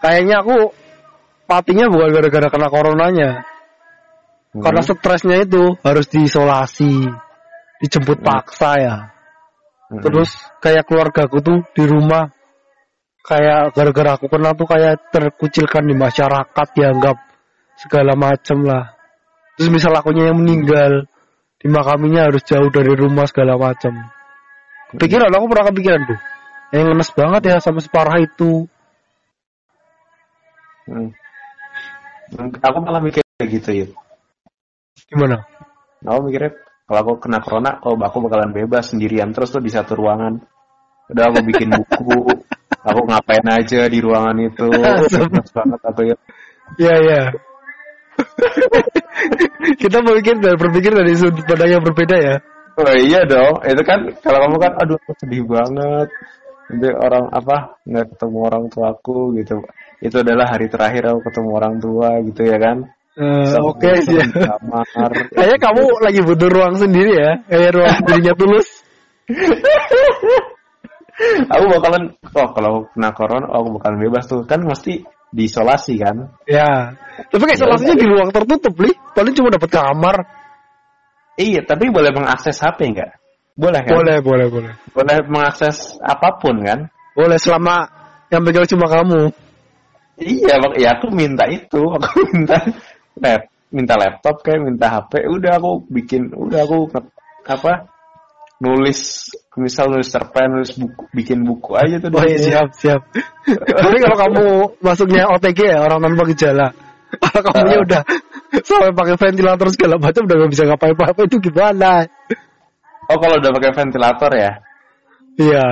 kayaknya 0.00 0.40
aku 0.40 0.72
matinya 1.44 1.92
bukan 1.92 2.08
gara-gara 2.08 2.48
kena 2.48 2.68
coronanya. 2.72 3.30
Hmm. 4.56 4.64
Karena 4.64 4.80
stresnya 4.80 5.44
itu 5.44 5.76
harus 5.84 6.08
diisolasi, 6.08 7.04
dijemput 7.80 8.20
Hmm. 8.20 8.26
paksa 8.28 8.70
ya. 8.76 8.96
Hmm. 9.90 10.02
Terus 10.04 10.30
kayak 10.62 10.86
keluargaku 10.86 11.40
tuh 11.40 11.58
di 11.74 11.84
rumah 11.88 12.30
kayak 13.24 13.74
gara-gara 13.74 14.16
aku 14.16 14.28
kena 14.28 14.54
tuh 14.54 14.68
kayak 14.68 15.10
terkucilkan 15.12 15.84
di 15.84 15.94
masyarakat 15.96 16.66
dianggap 16.76 17.16
segala 17.80 18.12
macem 18.14 18.62
lah. 18.62 18.94
Terus 19.56 19.68
misal 19.72 19.92
akunya 19.96 20.30
yang 20.30 20.40
meninggal 20.40 21.08
dimakaminya 21.60 22.32
harus 22.32 22.44
jauh 22.44 22.72
dari 22.72 22.92
rumah 22.96 23.28
segala 23.28 23.56
macem. 23.60 23.92
Pikiran 24.96 25.32
aku 25.32 25.46
pernah 25.48 25.66
kepikiran 25.68 26.02
tuh. 26.08 26.20
Yang 26.70 26.84
ngenes 26.86 27.10
banget 27.12 27.42
ya 27.50 27.56
sampai 27.58 27.82
separah 27.82 28.16
itu. 28.22 28.64
Hmm. 30.86 31.10
Aku 32.62 32.78
malah 32.82 33.02
mikir 33.02 33.22
kayak 33.36 33.50
gitu 33.50 33.70
ya. 33.74 33.86
Gimana? 35.10 35.42
Aku 36.06 36.30
mikirnya 36.30 36.54
kalau 36.90 37.06
aku 37.06 37.22
kena 37.22 37.38
corona, 37.38 37.78
oh 37.86 37.94
aku 37.94 38.26
bakalan 38.26 38.50
bebas 38.50 38.90
sendirian 38.90 39.30
terus 39.30 39.54
tuh 39.54 39.62
di 39.62 39.70
satu 39.70 39.94
ruangan. 39.94 40.42
Udah 41.06 41.30
aku 41.30 41.38
bikin 41.46 41.70
buku, 41.70 42.34
aku 42.90 43.00
ngapain 43.06 43.46
aja 43.46 43.86
di 43.86 44.02
ruangan 44.02 44.34
itu. 44.42 44.66
Bebas 45.06 45.54
banget 45.54 45.80
aku 45.86 46.00
ya. 46.10 46.16
Iya 46.82 46.94
iya. 46.98 47.22
Kita 49.86 50.02
berpikir 50.02 50.42
dan 50.42 50.58
berpikir 50.58 50.90
dari 50.90 51.14
sudut 51.14 51.46
pandang 51.46 51.78
yang 51.78 51.82
berbeda 51.86 52.16
ya. 52.18 52.36
Oh 52.74 52.90
iya 52.98 53.22
dong, 53.22 53.62
itu 53.62 53.82
kan 53.86 54.10
kalau 54.26 54.50
kamu 54.50 54.56
kan, 54.58 54.72
aduh 54.82 54.98
aku 54.98 55.14
sedih 55.22 55.46
banget. 55.46 56.10
Nanti 56.74 56.88
orang 56.90 57.30
apa 57.30 57.78
nggak 57.86 58.06
ketemu 58.18 58.38
orang 58.50 58.64
tuaku 58.66 59.38
gitu. 59.38 59.62
Itu 60.02 60.26
adalah 60.26 60.58
hari 60.58 60.66
terakhir 60.66 61.06
aku 61.06 61.30
ketemu 61.30 61.50
orang 61.54 61.74
tua 61.78 62.18
gitu 62.26 62.42
ya 62.50 62.58
kan. 62.58 62.82
Sama 63.20 63.76
Oke 63.76 64.00
sih. 64.00 64.16
ya. 64.16 64.24
Kayaknya 65.36 65.58
kamu 65.60 65.82
lagi 66.00 66.20
butuh 66.24 66.48
ruang 66.48 66.74
sendiri 66.80 67.12
ya, 67.12 67.30
kayak 67.52 67.76
ruang 67.76 67.92
sendirinya 68.00 68.32
tulus. 68.32 68.68
aku 71.52 71.64
bakalan, 71.68 72.16
oh 72.16 72.48
kalau 72.56 72.88
kena 72.96 73.12
corona, 73.12 73.44
oh, 73.52 73.60
aku 73.60 73.68
bakalan 73.76 73.98
bebas 74.08 74.24
tuh 74.24 74.48
kan 74.48 74.64
mesti 74.64 75.04
diisolasi 75.36 76.00
kan. 76.00 76.32
Ya. 76.48 76.96
Tapi 77.28 77.42
kayak 77.44 77.60
isolasinya 77.60 77.96
di 78.00 78.06
ruang 78.08 78.32
tertutup, 78.32 78.72
li. 78.80 78.96
Paling 79.12 79.36
cuma 79.36 79.52
dapat 79.52 79.68
kamar. 79.68 80.16
Iya, 81.36 81.60
tapi 81.68 81.92
boleh 81.92 82.16
mengakses 82.16 82.56
HP 82.56 82.88
nggak? 82.96 83.20
Boleh 83.52 83.84
kan? 83.84 84.00
Boleh, 84.00 84.16
boleh, 84.24 84.46
boleh. 84.48 84.72
Boleh 84.96 85.16
mengakses 85.28 86.00
apa 86.00 86.40
pun 86.40 86.56
kan? 86.64 86.88
Boleh 87.12 87.36
selama 87.36 87.84
yang 88.32 88.40
pegang 88.48 88.64
cuma 88.64 88.88
kamu. 88.88 89.28
Iya, 90.20 90.54
ya 90.76 91.00
aku 91.00 91.08
minta 91.12 91.48
itu, 91.48 91.80
aku 91.96 92.20
minta 92.32 92.60
lap, 93.18 93.50
minta 93.74 93.94
laptop 93.98 94.42
kayak 94.46 94.62
minta 94.62 94.86
HP, 94.86 95.26
udah 95.26 95.52
aku 95.58 95.72
bikin, 95.90 96.30
udah 96.30 96.60
aku 96.62 96.90
apa? 97.46 97.90
Nulis, 98.60 99.32
misal 99.56 99.88
nulis 99.88 100.12
cerpen, 100.12 100.52
nulis 100.52 100.76
buku, 100.76 101.08
bikin 101.16 101.48
buku 101.48 101.80
aja 101.80 101.96
tuh. 101.96 102.12
Oh 102.12 102.22
iya, 102.28 102.36
siap, 102.36 102.68
siap. 102.76 103.00
Tapi 103.80 103.96
kalau 104.04 104.16
kamu 104.20 104.44
masuknya 104.84 105.24
OTG 105.32 105.58
ya, 105.64 105.80
orang 105.80 106.04
tanpa 106.04 106.28
gejala. 106.36 106.68
Kalau 107.10 107.40
kamunya 107.50 107.78
Ah. 107.80 107.82
udah 107.82 108.02
sampai 108.62 108.92
pakai 108.94 109.16
ventilator 109.18 109.66
segala 109.74 109.94
macam 109.98 110.22
udah 110.28 110.36
gak 110.44 110.52
bisa 110.52 110.62
ngapain 110.68 110.94
apa 110.94 111.20
itu 111.26 111.36
gimana? 111.42 111.92
Oh, 113.10 113.18
kalau 113.18 113.36
udah 113.42 113.50
pakai 113.50 113.72
ventilator 113.74 114.30
ya? 114.36 114.52
Iya. 115.40 115.66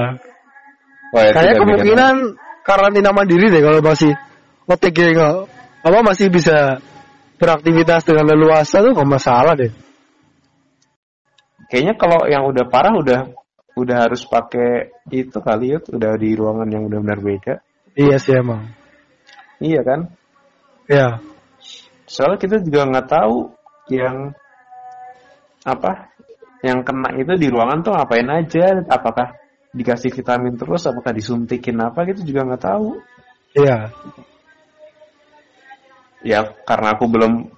Oh, 1.14 1.20
ya, 1.22 1.30
Kayak 1.36 1.54
kemungkinan 1.62 2.14
karantina 2.66 3.10
mandiri 3.14 3.48
deh 3.48 3.62
kalau 3.62 3.80
masih 3.80 4.12
OTG 4.68 4.98
nggak 5.16 5.34
apa 5.86 5.98
masih 6.04 6.28
bisa 6.28 6.82
beraktivitas 7.38 8.02
dengan 8.04 8.34
leluasa 8.34 8.82
tuh 8.82 8.92
nggak 8.92 9.10
masalah 9.10 9.54
deh. 9.54 9.70
Kayaknya 11.70 11.94
kalau 11.94 12.20
yang 12.26 12.44
udah 12.48 12.64
parah 12.66 12.94
udah 12.96 13.20
udah 13.78 13.96
harus 14.10 14.26
pakai 14.26 14.90
itu 15.14 15.38
kali 15.38 15.76
ya, 15.76 15.78
udah 15.78 16.12
di 16.18 16.34
ruangan 16.34 16.68
yang 16.68 16.90
benar-benar 16.90 17.20
beda. 17.22 17.54
Iya 17.94 18.16
sih 18.18 18.34
emang. 18.34 18.74
Iya 19.62 19.80
kan? 19.86 20.00
Ya. 20.90 21.22
Soalnya 22.08 22.38
kita 22.42 22.56
juga 22.64 22.88
nggak 22.88 23.08
tahu 23.08 23.54
yang 23.92 24.32
apa 25.62 26.10
yang 26.64 26.82
kena 26.82 27.14
itu 27.20 27.38
di 27.38 27.46
ruangan 27.52 27.86
tuh 27.86 27.92
ngapain 27.94 28.26
aja, 28.26 28.82
apakah 28.90 29.36
dikasih 29.70 30.10
vitamin 30.10 30.58
terus, 30.58 30.88
apakah 30.90 31.14
disuntikin 31.14 31.78
apa 31.78 32.02
gitu 32.10 32.34
juga 32.34 32.48
nggak 32.48 32.64
tahu. 32.64 32.98
Iya. 33.54 33.94
Ya 36.24 36.54
karena 36.66 36.98
aku 36.98 37.06
belum 37.06 37.52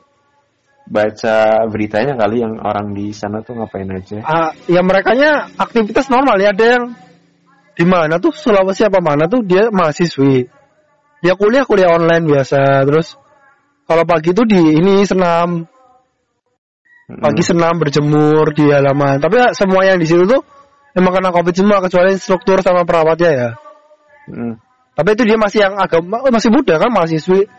baca 0.90 1.64
beritanya 1.70 2.18
kali 2.18 2.42
yang 2.42 2.59
orang 2.61 2.92
di 2.92 3.14
sana 3.14 3.40
tuh 3.40 3.57
ngapain 3.57 3.88
aja. 3.88 4.20
Ah, 4.27 4.51
ya 4.66 4.83
mereka 4.83 5.14
aktivitas 5.57 6.11
normal 6.11 6.37
ya 6.42 6.51
ada 6.51 6.66
yang 6.66 6.85
di 7.79 7.85
mana 7.87 8.18
tuh 8.18 8.35
Sulawesi 8.35 8.85
apa 8.85 8.99
mana 8.99 9.31
tuh 9.31 9.40
dia 9.46 9.70
mahasiswi. 9.70 10.51
Dia 11.20 11.37
kuliah 11.37 11.64
kuliah 11.68 11.94
online 11.94 12.27
biasa 12.27 12.85
terus 12.88 13.16
kalau 13.85 14.05
pagi 14.07 14.31
tuh 14.31 14.46
di 14.46 14.61
ini 14.79 15.03
senam 15.03 15.66
pagi 17.18 17.42
senam 17.42 17.75
berjemur 17.83 18.55
di 18.55 18.70
halaman 18.70 19.18
tapi 19.18 19.42
ya, 19.42 19.51
semua 19.51 19.83
yang 19.83 19.99
di 19.99 20.07
situ 20.07 20.23
tuh 20.31 20.46
emang 20.94 21.18
kena 21.18 21.35
covid 21.35 21.55
semua 21.59 21.83
kecuali 21.83 22.14
struktur 22.14 22.62
sama 22.62 22.87
perawatnya 22.87 23.33
ya 23.35 23.51
Hmm. 24.31 24.62
tapi 24.94 25.18
itu 25.18 25.27
dia 25.27 25.35
masih 25.35 25.59
yang 25.64 25.75
agak 25.75 26.07
masih 26.07 26.55
muda 26.55 26.79
kan 26.79 26.87
mahasiswi 26.92 27.51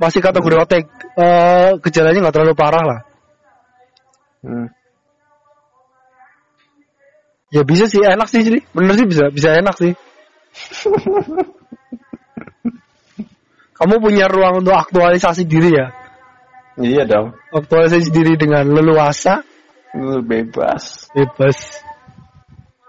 masih 0.00 0.24
kategori 0.24 0.56
otek 0.64 0.88
eh, 1.20 1.76
gejalanya 1.84 2.18
nggak 2.24 2.34
terlalu 2.34 2.54
parah 2.56 2.84
lah. 2.84 3.00
Hmm. 4.40 4.72
ya 7.52 7.60
bisa 7.60 7.84
sih 7.84 8.00
enak 8.00 8.24
sih 8.24 8.40
sih 8.40 8.64
bener 8.72 8.96
sih 8.96 9.04
bisa 9.04 9.28
bisa 9.28 9.52
enak 9.60 9.76
sih. 9.76 9.92
Kamu 13.80 13.96
punya 14.00 14.28
ruang 14.28 14.60
untuk 14.60 14.76
aktualisasi 14.76 15.48
diri 15.48 15.72
ya? 15.72 15.88
Iya 16.80 17.04
dong, 17.08 17.32
aktualisasi 17.48 18.12
diri 18.12 18.36
dengan 18.36 18.68
leluasa? 18.68 19.40
Lu 19.96 20.20
bebas. 20.20 21.08
bebas. 21.16 21.80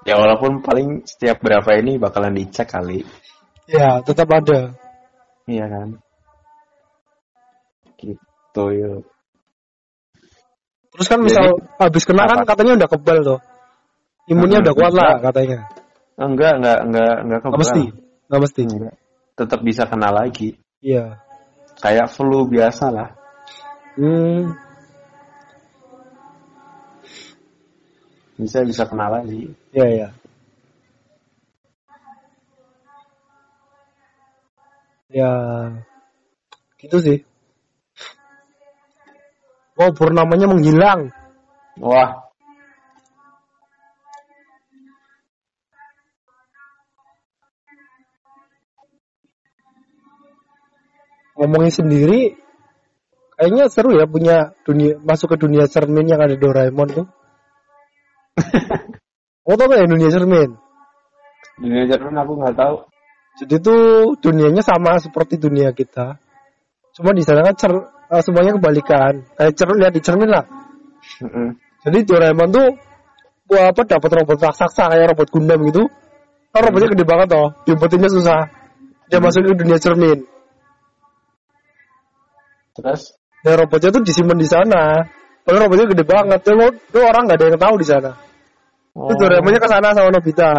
Ya 0.04 0.20
walaupun 0.20 0.60
paling 0.60 1.08
setiap 1.08 1.40
berapa 1.40 1.80
ini 1.80 1.96
bakalan 1.96 2.36
dicek 2.36 2.68
kali. 2.72 3.08
ya 3.72 4.04
tetap 4.04 4.28
ada. 4.32 4.76
Iya 5.48 5.66
kan? 5.72 5.90
Gitu 8.52 8.66
yuk. 8.84 9.08
terus 10.92 11.08
kan 11.08 11.24
misal 11.24 11.56
habis 11.80 12.04
kena 12.04 12.28
kan 12.28 12.44
katanya 12.44 12.84
udah 12.84 12.90
kebal 12.92 13.18
tuh 13.24 13.40
imunnya 14.28 14.60
Hmm, 14.60 14.66
udah 14.68 14.74
kuat 14.76 14.92
lah 14.92 15.12
katanya 15.24 15.72
Enggak, 16.20 16.60
enggak, 16.60 16.80
enggak, 16.84 17.14
enggak 17.24 17.40
nggak 17.40 17.42
kebal. 17.48 17.60
mesti 17.64 17.84
nggak 18.28 18.42
mesti 18.44 18.62
Enggak. 18.68 18.96
Tetap 19.40 19.60
bisa 19.64 19.84
kena 19.88 20.10
lagi. 20.12 20.50
iya 20.84 21.18
Kayak 21.80 22.12
flu 22.12 22.44
biasa 22.46 22.86
lah. 22.92 23.10
hmm 23.96 24.52
Bisa 28.36 28.68
bisa 28.68 28.84
kena 28.84 29.08
lagi. 29.08 29.48
iya 29.72 29.88
iya 29.88 30.08
ya 35.12 35.32
gitu 36.80 36.98
sih 37.00 37.18
wow 39.82 39.90
purnamanya 39.98 40.46
menghilang 40.46 41.10
Wah, 41.82 42.30
ngomongin 51.42 51.74
sendiri 51.74 52.38
kayaknya 53.34 53.66
seru 53.74 53.98
ya 53.98 54.06
punya 54.06 54.54
dunia 54.62 55.02
masuk 55.02 55.34
ke 55.34 55.38
dunia 55.42 55.66
cermin 55.66 56.06
yang 56.06 56.22
ada 56.22 56.38
Doraemon 56.38 56.90
tuh. 56.94 57.08
Kamu 59.42 59.58
tau 59.58 59.68
gak 59.74 59.82
ya 59.82 59.88
dunia 59.90 60.10
cermin? 60.14 60.54
dunia 61.62 61.84
Jerman 61.90 62.16
aku 62.22 62.34
nggak 62.42 62.56
tahu. 62.58 62.76
Jadi 63.42 63.56
tuh 63.64 63.82
dunianya 64.22 64.62
sama 64.66 64.98
seperti 65.02 65.38
dunia 65.42 65.74
kita. 65.74 66.22
Cuma 66.94 67.16
di 67.16 67.24
sana 67.26 67.46
kan 67.46 67.56
cer 67.56 67.74
eh, 68.12 68.22
semuanya 68.22 68.52
kebalikan. 68.60 69.24
Kayak 69.40 69.54
cermin 69.56 69.78
lihat 69.80 69.94
di 69.96 70.02
cermin 70.04 70.30
lah. 70.30 70.46
Mm-mm. 71.24 71.48
Jadi 71.82 71.98
Doraemon 72.06 72.50
tuh 72.54 72.68
wah 73.50 73.74
apa 73.74 73.82
dapat 73.84 74.12
robot 74.22 74.38
raksasa 74.38 74.92
kayak 74.92 75.16
robot 75.16 75.28
Gundam 75.32 75.60
gitu. 75.66 75.88
Kan 76.52 76.62
robotnya 76.68 76.92
gede 76.92 77.06
banget 77.08 77.28
toh, 77.32 77.48
diumpetinnya 77.64 78.10
susah. 78.12 78.52
Dia 79.08 79.20
masuk 79.24 79.44
ke 79.44 79.56
dunia 79.56 79.80
cermin. 79.80 80.28
Terus? 82.76 83.16
Dan 83.44 83.54
robotnya 83.60 83.90
tuh 83.92 84.04
disimpan 84.04 84.38
di 84.40 84.48
sana. 84.48 84.84
Padahal 85.42 85.68
robotnya 85.68 85.88
gede 85.92 86.06
banget. 86.06 86.40
Tuh, 86.44 86.56
tuh 86.92 87.04
orang 87.04 87.28
nggak 87.28 87.40
ada 87.40 87.46
yang 87.56 87.60
tahu 87.60 87.76
di 87.80 87.88
sana. 87.88 88.12
Oh. 88.92 89.08
Itu 89.08 89.24
Doraemonnya 89.24 89.60
ke 89.64 89.70
sana 89.72 89.88
sama 89.96 90.10
Nobita. 90.12 90.52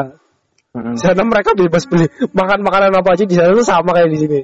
Di 0.72 1.00
sana 1.04 1.22
mereka 1.28 1.52
bebas 1.52 1.84
beli 1.84 2.08
makan 2.32 2.64
makanan 2.64 2.96
apa 2.96 3.12
aja 3.12 3.24
di 3.28 3.36
sana 3.36 3.52
tuh 3.52 3.64
sama 3.64 3.92
kayak 3.92 4.08
di 4.08 4.18
sini. 4.18 4.40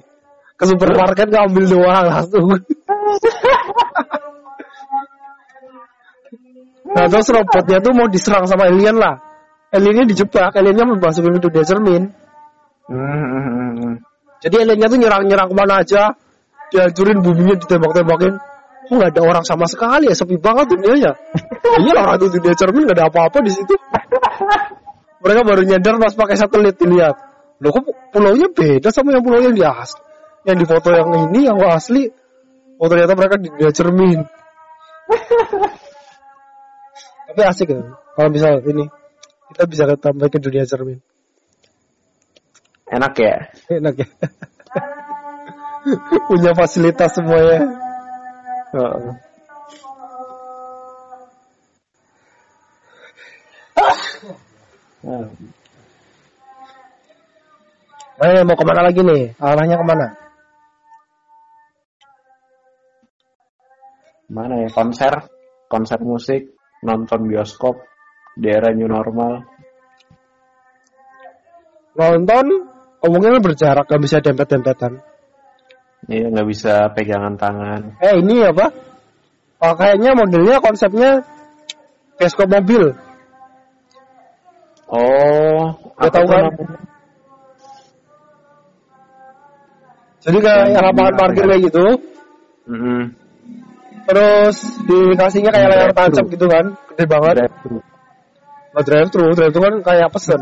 Ke 0.60 0.64
supermarket 0.68 1.32
ngambil 1.32 1.64
doang 1.64 2.04
langsung. 2.04 2.60
Nah 6.88 7.04
terus 7.09 7.28
robotnya 7.33 7.78
tuh 7.85 7.92
mau 7.92 8.09
diserang 8.09 8.44
sama 8.48 8.68
alien 8.68 8.96
lah. 8.96 9.20
Aliennya 9.68 10.09
dijebak, 10.09 10.57
aliennya 10.57 10.88
masukin 10.96 11.37
ke 11.37 11.44
dunia 11.44 11.64
cermin. 11.64 12.02
Jadi 14.40 14.57
aliennya 14.57 14.88
tuh 14.88 14.98
nyerang-nyerang 14.98 15.48
ke 15.52 15.57
mana 15.57 15.85
aja, 15.85 16.16
dihancurin 16.72 17.20
buminya 17.20 17.54
ditembak-tembakin. 17.61 18.40
Kok 18.88 18.94
nggak 18.96 19.12
ada 19.12 19.22
orang 19.22 19.44
sama 19.44 19.68
sekali 19.68 20.09
ya, 20.09 20.16
sepi 20.16 20.40
banget 20.40 20.72
dunianya. 20.72 21.12
iya 21.85 21.92
orang 22.00 22.16
itu 22.16 22.40
dunia 22.40 22.57
cermin 22.57 22.88
nggak 22.88 22.96
ada 22.96 23.07
apa-apa 23.12 23.44
di 23.44 23.52
situ. 23.52 23.76
Mereka 25.20 25.40
baru 25.44 25.62
nyadar 25.66 25.94
pas 26.00 26.14
pakai 26.16 26.37
satelit 26.40 26.81
dilihat. 26.81 27.16
Loh 27.59 27.70
kok 27.74 27.85
pulaunya 28.14 28.48
beda 28.48 28.88
sama 28.94 29.12
yang 29.12 29.20
pulau 29.26 29.42
yang 29.42 29.52
di 29.52 29.61
asli. 29.66 30.00
Yang 30.46 30.57
di 30.62 30.66
foto 30.70 30.88
yang 30.94 31.11
ini, 31.28 31.40
yang 31.50 31.59
asli. 31.66 32.09
Oh 32.78 32.86
ternyata 32.86 33.18
mereka 33.18 33.36
di 33.42 33.50
dunia 33.50 33.74
cermin. 33.74 34.22
Tapi 37.28 37.40
asik 37.42 37.74
ya. 37.74 37.82
Kalau 38.14 38.30
misal 38.30 38.62
ini, 38.66 38.86
kita 39.50 39.66
bisa 39.66 39.84
sampai 39.98 40.30
ke 40.30 40.38
dunia 40.38 40.62
cermin. 40.62 41.02
Enak 42.88 43.14
ya? 43.18 43.50
Enak 43.68 43.94
ya. 43.98 44.08
Punya 46.30 46.54
fasilitas 46.54 47.18
semuanya. 47.18 47.66
Hmm. 48.72 49.18
Eh, 58.18 58.42
mau 58.42 58.59
ke 58.59 58.64
mana 58.66 58.82
lagi 58.82 58.98
nih? 59.03 59.30
Arahnya 59.38 59.78
ke 59.78 59.86
mana? 59.86 60.28
Mana 64.29 64.61
ya 64.61 64.68
konser, 64.68 65.24
konser 65.72 66.01
musik, 66.05 66.53
nonton 66.85 67.24
bioskop, 67.24 67.81
di 68.37 68.53
era 68.53 68.76
new 68.76 68.85
normal. 68.85 69.49
Nonton, 71.97 72.47
kemungkinan 73.01 73.41
berjarak, 73.41 73.89
gak 73.89 74.03
bisa 74.05 74.20
dempet-dempetan. 74.20 75.01
Iya 76.07 76.31
nggak 76.31 76.49
bisa 76.49 76.74
pegangan 76.95 77.35
tangan. 77.35 77.99
Eh, 77.99 78.22
ini 78.22 78.47
apa? 78.47 78.70
Oh, 79.59 79.74
kayaknya 79.74 80.14
modelnya 80.14 80.62
konsepnya 80.62 81.26
bioskop 82.16 82.47
mobil. 82.47 82.95
Oh, 84.89 85.74
apa 85.99 86.09
tahu 86.09 86.26
kan? 86.31 86.49
namanya? 86.49 86.81
Jadi 90.22 90.39
kayak 90.41 90.81
lapangan 90.81 91.14
parkir 91.18 91.45
ya? 91.45 91.49
kayak 91.51 91.62
gitu. 91.68 91.85
Mm-mm. 92.68 93.03
Terus 94.09 94.56
dikasihnya 94.88 95.52
kayak 95.52 95.68
layar 95.68 95.92
tancap 95.92 96.24
gitu 96.32 96.48
kan, 96.48 96.72
gede 96.96 97.04
banget. 97.04 97.52
Oh, 98.72 98.80
drive 98.80 99.12
thru, 99.12 99.36
drive 99.36 99.52
thru 99.52 99.61
kan 99.68 99.76
kayak 99.84 100.09
pesen. 100.09 100.40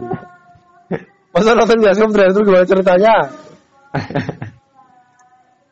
Masa 1.34 1.50
nonton 1.58 1.82
bioskop 1.82 2.14
drive 2.14 2.30
thru 2.30 2.46
gimana 2.46 2.66
ceritanya? 2.66 3.14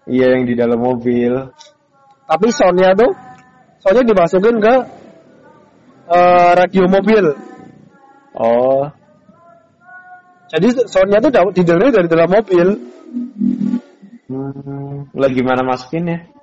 Iya 0.05 0.37
yang 0.37 0.45
di 0.45 0.53
dalam 0.53 0.85
mobil. 0.85 1.33
Tapi 2.29 2.47
soundnya 2.53 2.93
tuh, 2.93 3.09
soundnya 3.81 4.05
dimasukin 4.05 4.61
ke 4.61 4.75
eh, 6.13 6.51
radio 6.61 6.85
mobil. 6.93 7.25
Oh, 8.37 8.85
Jadi 10.53 10.77
soundnya 10.85 11.25
tuh 11.25 11.33
didengar 11.57 11.89
dari 11.89 12.05
dalam 12.05 12.29
mobil. 12.29 12.69
Hmm, 14.29 15.09
lah 15.17 15.31
gimana 15.33 15.65
masukinnya? 15.65 16.34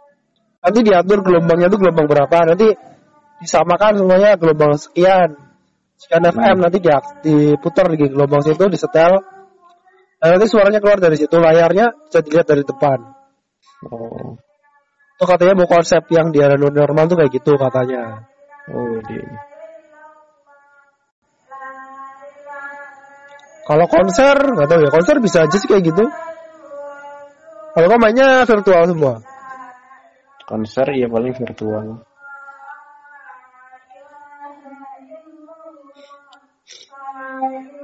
Nanti 0.62 0.80
diatur 0.86 1.26
gelombangnya 1.26 1.68
tuh 1.74 1.80
gelombang 1.82 2.05
berapa. 2.05 2.53
Nanti 2.53 2.70
disamakan 3.41 3.97
semuanya 3.97 4.38
gelombang 4.38 4.78
sekian. 4.78 5.34
Sekian 5.97 6.26
FM 6.26 6.57
nanti 6.62 6.78
dia 6.82 7.01
diputar 7.26 7.89
di 7.89 8.05
gelombang 8.05 8.45
situ 8.45 8.70
disetel. 8.70 9.22
Dan 10.22 10.38
nanti 10.38 10.45
suaranya 10.45 10.78
keluar 10.78 11.01
dari 11.01 11.18
situ. 11.18 11.34
Layarnya 11.41 11.97
bisa 12.05 12.22
dilihat 12.22 12.45
dari 12.45 12.62
depan. 12.62 13.01
Oh, 13.89 14.38
Itu 15.18 15.26
katanya 15.26 15.57
mau 15.57 15.70
konsep 15.70 16.05
yang 16.14 16.30
di 16.30 16.38
era 16.38 16.53
normal 16.53 17.09
tuh 17.09 17.18
kayak 17.18 17.34
gitu 17.34 17.57
katanya. 17.57 18.30
oh 18.70 19.01
di. 19.09 19.18
Kalau 23.66 23.86
konser 23.89 24.36
nggak 24.36 24.68
tahu 24.70 24.80
ya 24.82 24.89
konser 24.93 25.16
bisa 25.22 25.45
aja 25.45 25.57
sih 25.57 25.70
kayak 25.70 25.89
gitu. 25.89 26.05
Kalau 27.72 27.88
kau 27.88 27.99
mainnya 28.01 28.43
virtual 28.45 28.84
semua. 28.89 29.31
Konser 30.52 30.88
ya 30.99 31.08
paling 31.08 31.32
virtual. 31.32 32.04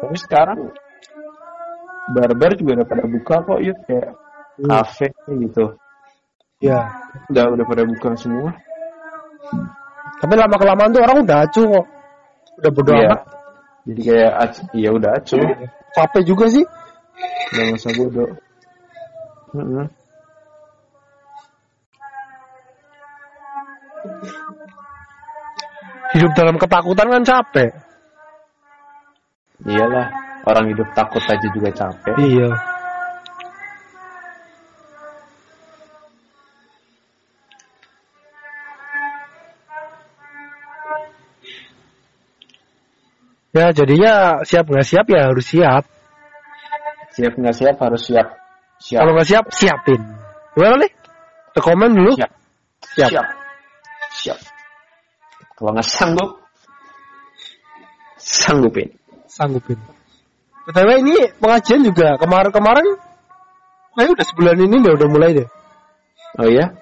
Tapi 0.03 0.15
sekarang 0.20 0.59
barber 2.11 2.51
juga 2.59 2.72
udah 2.84 2.88
pada 2.88 3.03
buka 3.07 3.36
kok 3.47 3.59
yuk 3.63 3.78
kayak 3.88 4.09
Hmm. 4.57 4.74
kafe 4.74 5.07
gitu. 5.38 5.78
Ya. 6.59 6.82
Udah 7.30 7.45
udah 7.53 7.65
pada 7.70 7.84
buka 7.86 8.18
semua. 8.18 8.49
Tapi 10.18 10.34
lama 10.34 10.57
kelamaan 10.57 10.89
tuh 10.89 11.01
orang 11.05 11.22
udah 11.22 11.38
acuh 11.45 11.65
kok. 11.78 11.86
Udah 12.57 12.72
bodo 12.74 12.91
Iya. 12.91 13.05
amat. 13.05 13.22
Jadi 13.88 14.01
kayak 14.01 14.34
iya 14.74 14.89
udah 14.91 15.11
acuh. 15.13 15.39
Capek 15.93 16.24
juga 16.26 16.45
sih. 16.49 16.65
Udah 17.53 17.61
nggak 17.70 17.80
usah 17.80 17.93
bodoh. 17.95 18.30
Mm-mm. 19.55 19.86
Hidup 26.16 26.32
dalam 26.39 26.55
ketakutan 26.55 27.08
kan 27.12 27.24
capek. 27.28 27.72
Iyalah, 29.68 30.08
orang 30.47 30.72
hidup 30.72 30.88
takut 30.95 31.20
aja 31.26 31.47
juga 31.51 31.70
capek. 31.74 32.16
Iya. 32.22 32.49
Ya 43.58 43.74
jadinya 43.74 44.45
siap 44.45 44.70
nggak 44.70 44.86
siap 44.86 45.05
ya 45.10 45.34
harus 45.34 45.45
siap. 45.49 45.84
Siap 47.18 47.34
nggak 47.34 47.55
siap 47.58 47.76
harus 47.82 48.01
siap. 48.05 48.28
Siap. 48.78 49.01
Kalau 49.01 49.12
nggak 49.18 49.28
siap 49.28 49.45
siapin. 49.49 50.01
Gimana 50.53 50.86
nih? 50.86 50.91
Komen 51.58 51.97
dulu. 51.97 52.14
Siap. 52.14 52.32
Siap. 52.93 53.10
Siap. 53.10 53.28
Siap. 54.14 54.57
Kalau 55.58 55.74
nggak 55.74 55.89
sanggup, 55.89 56.30
sanggupin. 58.22 58.93
Sanggupin. 59.26 59.78
BTW 60.70 60.89
ini 61.01 61.16
pengajian 61.41 61.82
juga 61.82 62.20
kemarin-kemarin 62.22 62.99
kayak 63.95 64.14
udah 64.14 64.26
sebulan 64.28 64.58
ini 64.62 64.76
udah 64.84 64.93
udah 64.99 65.08
mulai 65.10 65.30
deh. 65.34 65.47
Oh 66.38 66.45
iya? 66.45 66.76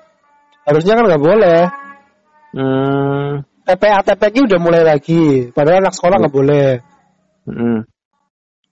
Harusnya 0.67 0.99
kan 0.99 1.05
nggak 1.07 1.23
boleh. 1.23 1.61
Hmm. 2.55 3.31
TPA 3.65 3.99
TPQ 4.03 4.35
udah 4.51 4.59
mulai 4.59 4.81
lagi. 4.83 5.49
Padahal 5.55 5.85
anak 5.85 5.95
sekolah 5.95 6.17
nggak 6.19 6.35
boleh. 6.35 6.69
hmm. 7.47 7.79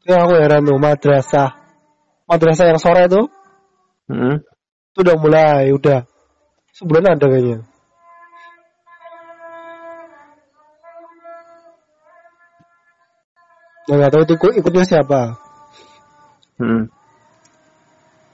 Ya 0.03 0.19
aku 0.19 0.35
heran 0.35 0.67
tuh 0.67 0.75
madrasah. 0.75 1.55
Madrasah 2.27 2.65
yang 2.67 2.79
sore 2.81 3.07
tuh 3.07 3.31
Hmm. 4.03 4.43
itu 4.91 4.99
udah 4.99 5.15
mulai, 5.15 5.71
udah 5.71 6.03
sebulan 6.75 7.15
ada 7.15 7.25
kayaknya. 7.31 7.63
Nah, 13.83 13.95
nggak 13.99 14.11
tahu 14.15 14.23
itu 14.23 14.33
ikut- 14.39 14.57
ikutnya 14.63 14.83
siapa. 14.87 15.35
Hmm. 16.55 16.87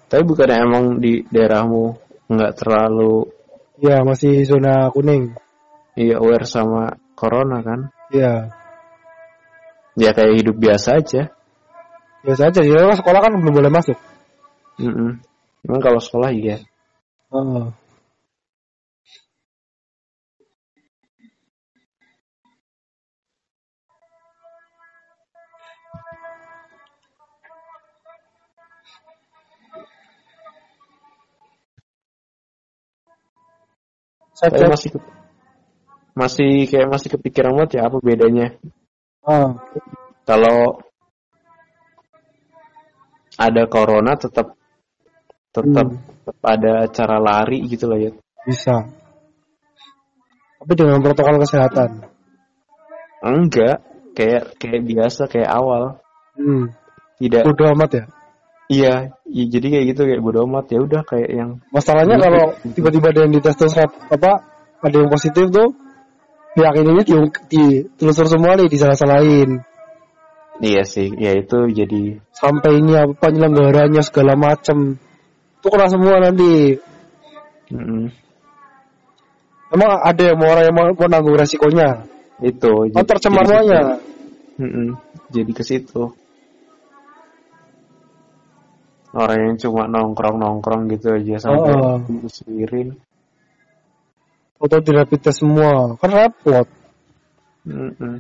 Tapi 0.10 0.24
bukan 0.26 0.50
emang 0.50 0.86
di 1.02 1.22
daerahmu 1.30 1.98
nggak 2.30 2.54
terlalu 2.58 3.30
Ya 3.80 4.04
masih 4.04 4.44
zona 4.44 4.92
kuning. 4.92 5.34
iya 5.96 6.20
aware 6.20 6.44
sama 6.44 7.00
corona 7.16 7.64
kan? 7.64 7.90
Ya 8.12 8.52
Ya 9.96 10.12
kayak 10.14 10.36
hidup 10.44 10.56
biasa 10.60 11.00
aja. 11.00 11.32
biasa 12.24 12.52
aja. 12.52 12.62
Ya 12.62 12.92
sekolah 12.94 13.20
kan 13.24 13.32
belum 13.40 13.56
boleh 13.56 13.72
masuk. 13.72 13.96
Mm 14.78 15.24
Emang 15.64 15.82
kalau 15.84 16.00
sekolah 16.00 16.32
iya. 16.32 16.60
Oh. 17.32 17.72
Saya 34.40 34.72
masih 34.72 34.90
masih 36.16 36.52
kayak 36.72 36.88
masih 36.88 37.10
kepikiran 37.16 37.52
banget 37.56 37.80
ya 37.80 37.92
apa 37.92 37.98
bedanya 38.00 38.56
Ah, 39.28 39.52
kalau 40.24 40.80
ada 43.36 43.64
corona 43.68 44.16
tetap 44.16 44.56
tetap, 45.52 45.86
Hmm. 45.92 46.00
tetap 46.24 46.38
ada 46.44 46.74
cara 46.92 47.18
lari 47.20 47.60
gitu 47.68 47.90
lah 47.92 48.00
ya. 48.00 48.12
bisa. 48.48 48.88
Tapi 50.60 50.74
dengan 50.76 51.04
protokol 51.04 51.40
kesehatan. 51.44 52.04
Enggak, 53.22 53.84
kayak 54.16 54.56
kayak 54.58 54.82
biasa 54.88 55.28
kayak 55.28 55.52
awal. 55.52 56.00
Hmm. 56.40 56.72
Tidak. 57.20 57.44
Bodo 57.44 57.64
amat 57.76 57.90
ya. 57.96 58.04
Iya, 58.70 59.18
iya, 59.26 59.44
jadi 59.50 59.66
kayak 59.66 59.86
gitu 59.98 60.02
kayak 60.06 60.22
bodo 60.22 60.46
amat. 60.46 60.70
Ya 60.70 60.80
udah 60.86 61.02
kayak 61.02 61.30
yang 61.34 61.50
Masalahnya 61.74 62.22
Gitu. 62.22 62.26
kalau 62.30 62.44
tiba-tiba 62.78 63.08
ada 63.10 63.20
yang 63.26 63.34
dites 63.34 63.56
terus 63.58 63.74
apa 63.82 64.32
ada 64.86 64.96
yang 64.96 65.10
positif 65.10 65.50
tuh 65.50 65.74
pihak 66.54 66.78
ini 66.78 67.02
di, 67.02 67.18
ditelusur 67.50 68.30
semua 68.30 68.54
nih 68.62 68.70
disalah-salahin. 68.70 69.66
Iya 70.62 70.84
sih, 70.86 71.10
ya 71.18 71.34
itu 71.34 71.72
jadi 71.72 72.20
sampai 72.30 72.78
ini 72.78 72.94
apa 72.94 73.16
penyelenggaranya 73.18 74.06
segala 74.06 74.38
macem. 74.38 75.02
Itu 75.58 75.68
kena 75.74 75.88
semua 75.90 76.20
nanti. 76.22 76.78
Mm, 77.74 78.12
emang 79.72 79.90
ada 80.04 80.22
yang 80.22 80.38
mau 80.38 80.50
orang 80.52 80.64
yang 80.70 80.76
mau, 80.78 80.86
mau 80.94 81.08
nanggung 81.10 81.38
resikonya? 81.42 82.06
Itu. 82.44 82.86
kan 82.94 83.06
tercemar 83.08 83.44
jadi- 83.44 83.50
semuanya? 83.50 83.82
Mm-mm, 84.60 84.88
jadi 85.32 85.52
ke 85.56 85.64
situ. 85.64 86.12
Orang 89.10 89.38
yang 89.42 89.56
cuma 89.58 89.90
nongkrong-nongkrong 89.90 90.86
gitu 90.94 91.18
aja 91.18 91.42
sampai 91.42 91.74
Oh. 91.74 91.98
disirin. 92.22 92.94
atau 94.60 94.84
di 94.84 94.92
rapid 94.92 95.20
test 95.24 95.40
semua 95.40 95.96
kan 95.96 96.12
repot 96.12 96.68
Mm-mm. 97.64 98.20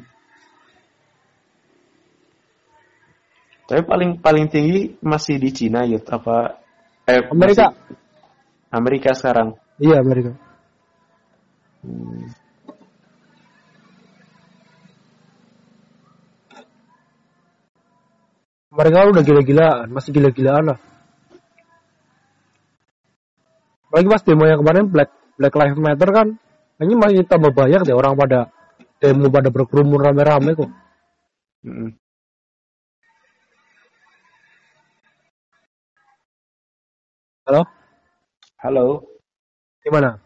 Tapi 3.67 3.81
paling 3.85 4.17
paling 4.17 4.47
tinggi 4.47 4.97
masih 5.03 5.35
di 5.37 5.51
Cina 5.51 5.83
yut 5.83 6.07
apa 6.07 6.63
eh, 7.05 7.21
Amerika 7.27 7.69
masih- 7.75 7.97
Amerika 8.71 9.09
sekarang. 9.13 9.59
iya 9.77 9.99
Amerika 9.99 10.31
Hmm. 11.79 12.27
Mereka 18.79 19.11
udah 19.11 19.23
gila-gilaan 19.27 19.87
masih 19.91 20.15
gila-gilaan 20.15 20.71
lah 20.71 20.79
lagi 23.91 24.07
pas 24.07 24.23
demo 24.23 24.47
yang 24.47 24.63
kemarin 24.63 24.87
Black 24.87 25.11
Black 25.35 25.53
Lives 25.59 25.79
Matter 25.83 26.09
kan 26.15 26.27
ini 26.79 26.95
masih 26.95 27.27
tambah 27.27 27.51
banyak 27.51 27.83
deh 27.83 27.91
orang 27.91 28.15
pada 28.15 28.47
demo 29.03 29.27
pada 29.27 29.51
berkerumun 29.51 29.99
rame-rame 29.99 30.55
kok 30.55 30.71
Mm-mm. 31.67 31.91
halo 37.51 37.61
Halo. 38.59 38.87
gimana 39.83 40.19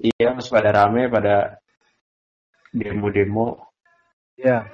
Iya, 0.00 0.32
masih 0.32 0.48
pada 0.56 0.72
rame 0.72 1.12
pada 1.12 1.60
demo-demo, 2.72 3.68
ya 4.32 4.64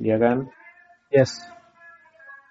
ya 0.00 0.16
kan? 0.16 0.48
Yes. 1.14 1.38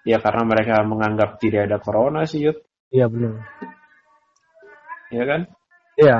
Ya 0.08 0.16
karena 0.24 0.40
mereka 0.48 0.80
menganggap 0.88 1.36
tidak 1.36 1.68
ada 1.68 1.76
corona 1.84 2.24
sih 2.24 2.48
Yud. 2.48 2.56
Iya 2.88 3.12
benar. 3.12 3.44
Iya 5.12 5.24
kan? 5.28 5.40
Iya. 6.00 6.18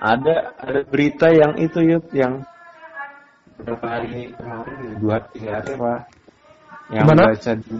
Ada 0.00 0.36
ada 0.64 0.80
berita 0.88 1.28
yang 1.28 1.60
itu 1.60 1.80
Yud 1.80 2.08
yang 2.16 2.40
beberapa 3.60 3.86
hari 4.00 4.32
kemarin 4.32 4.96
dua 4.96 5.16
tiga 5.32 5.60
hari 5.60 5.76
apa? 5.76 5.94
Yang 6.88 7.04
Di 7.04 7.08
mana? 7.08 7.22
baca 7.28 7.52
di 7.56 7.74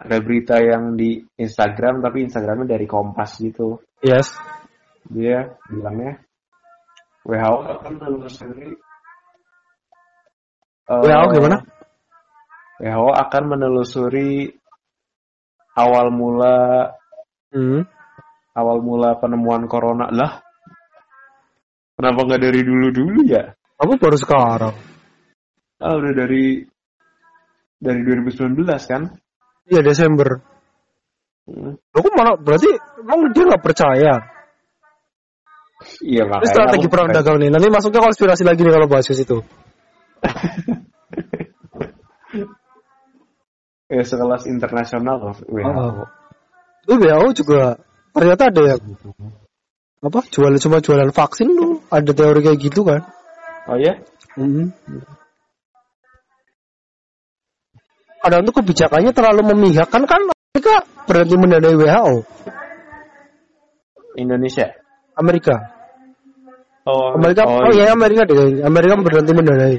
ada 0.00 0.16
berita 0.24 0.56
yang 0.56 0.96
di 0.96 1.20
Instagram 1.36 2.00
tapi 2.00 2.24
Instagramnya 2.24 2.72
dari 2.72 2.88
Kompas 2.88 3.36
gitu 3.36 3.84
Yes. 4.00 4.32
dia 5.04 5.44
bilangnya 5.68 6.16
WHO 7.20 7.56
akan 7.68 7.92
menelusuri 8.00 8.68
eh, 10.88 11.00
WHO 11.04 11.26
gimana? 11.36 11.58
WHO 12.80 13.08
akan 13.12 13.42
menelusuri 13.46 14.48
awal 15.76 16.08
mula 16.10 16.56
Hmm. 17.50 17.82
awal 18.54 18.78
mula 18.78 19.18
penemuan 19.18 19.66
corona 19.66 20.06
lah 20.06 20.38
kenapa 21.92 22.22
nggak 22.22 22.42
dari 22.46 22.62
dulu 22.62 22.88
dulu 22.94 23.20
ya 23.26 23.42
Aku 23.74 23.98
baru 23.98 24.14
sekarang. 24.14 24.76
ah 25.82 25.92
udah 25.98 26.12
dari 26.14 26.62
dari 27.74 28.00
2019 28.06 28.54
kan 28.86 29.02
Iya 29.68 29.80
Desember. 29.84 30.40
Hmm. 31.44 31.76
Aku 31.92 32.08
malah 32.14 32.38
berarti 32.38 32.70
emang 33.02 33.34
dia 33.34 33.44
nggak 33.44 33.64
percaya. 33.64 34.14
iya 36.04 36.22
Ini 36.24 36.30
makanya 36.30 36.52
strategi 36.52 36.86
perang 36.88 37.08
dagang 37.10 37.40
nih. 37.40 37.48
Nanti 37.52 37.68
masuknya 37.72 38.04
konspirasi 38.04 38.44
lagi 38.44 38.60
nih 38.62 38.72
kalau 38.72 38.88
bahas 38.88 39.08
ke 39.08 39.16
situ. 39.16 39.40
ya 43.88 44.04
sekelas 44.10 44.44
internasional 44.46 45.16
loh 45.18 45.36
Oh. 45.64 46.04
Itu 46.84 46.96
WHO 46.96 47.28
juga 47.36 47.80
ternyata 48.12 48.52
ada 48.52 48.62
yang 48.76 48.80
apa 50.00 50.20
jual 50.32 50.52
cuma 50.56 50.80
jualan 50.80 51.12
vaksin 51.12 51.52
tuh 51.56 51.84
ada 51.92 52.12
teori 52.12 52.40
kayak 52.40 52.58
gitu 52.60 52.84
kan 52.88 53.04
oh 53.68 53.76
ya 53.76 54.00
Mm-hmm. 54.38 55.19
Kadang 58.20 58.44
tuh 58.44 58.54
kebijakannya 58.60 59.10
terlalu 59.10 59.42
memihak 59.54 59.88
kan 59.88 60.04
kan 60.04 60.20
Amerika 60.28 60.74
berhenti 61.08 61.36
mendanai 61.36 61.74
WHO 61.74 62.14
Indonesia 64.18 64.66
Amerika 65.16 65.54
oh 66.84 67.16
Amerika 67.16 67.42
oh, 67.46 67.64
oh, 67.64 67.72
iya 67.72 67.92
Amerika 67.94 68.26
deh. 68.26 68.60
Amerika 68.60 68.94
berhenti 69.00 69.32
mendanai 69.32 69.76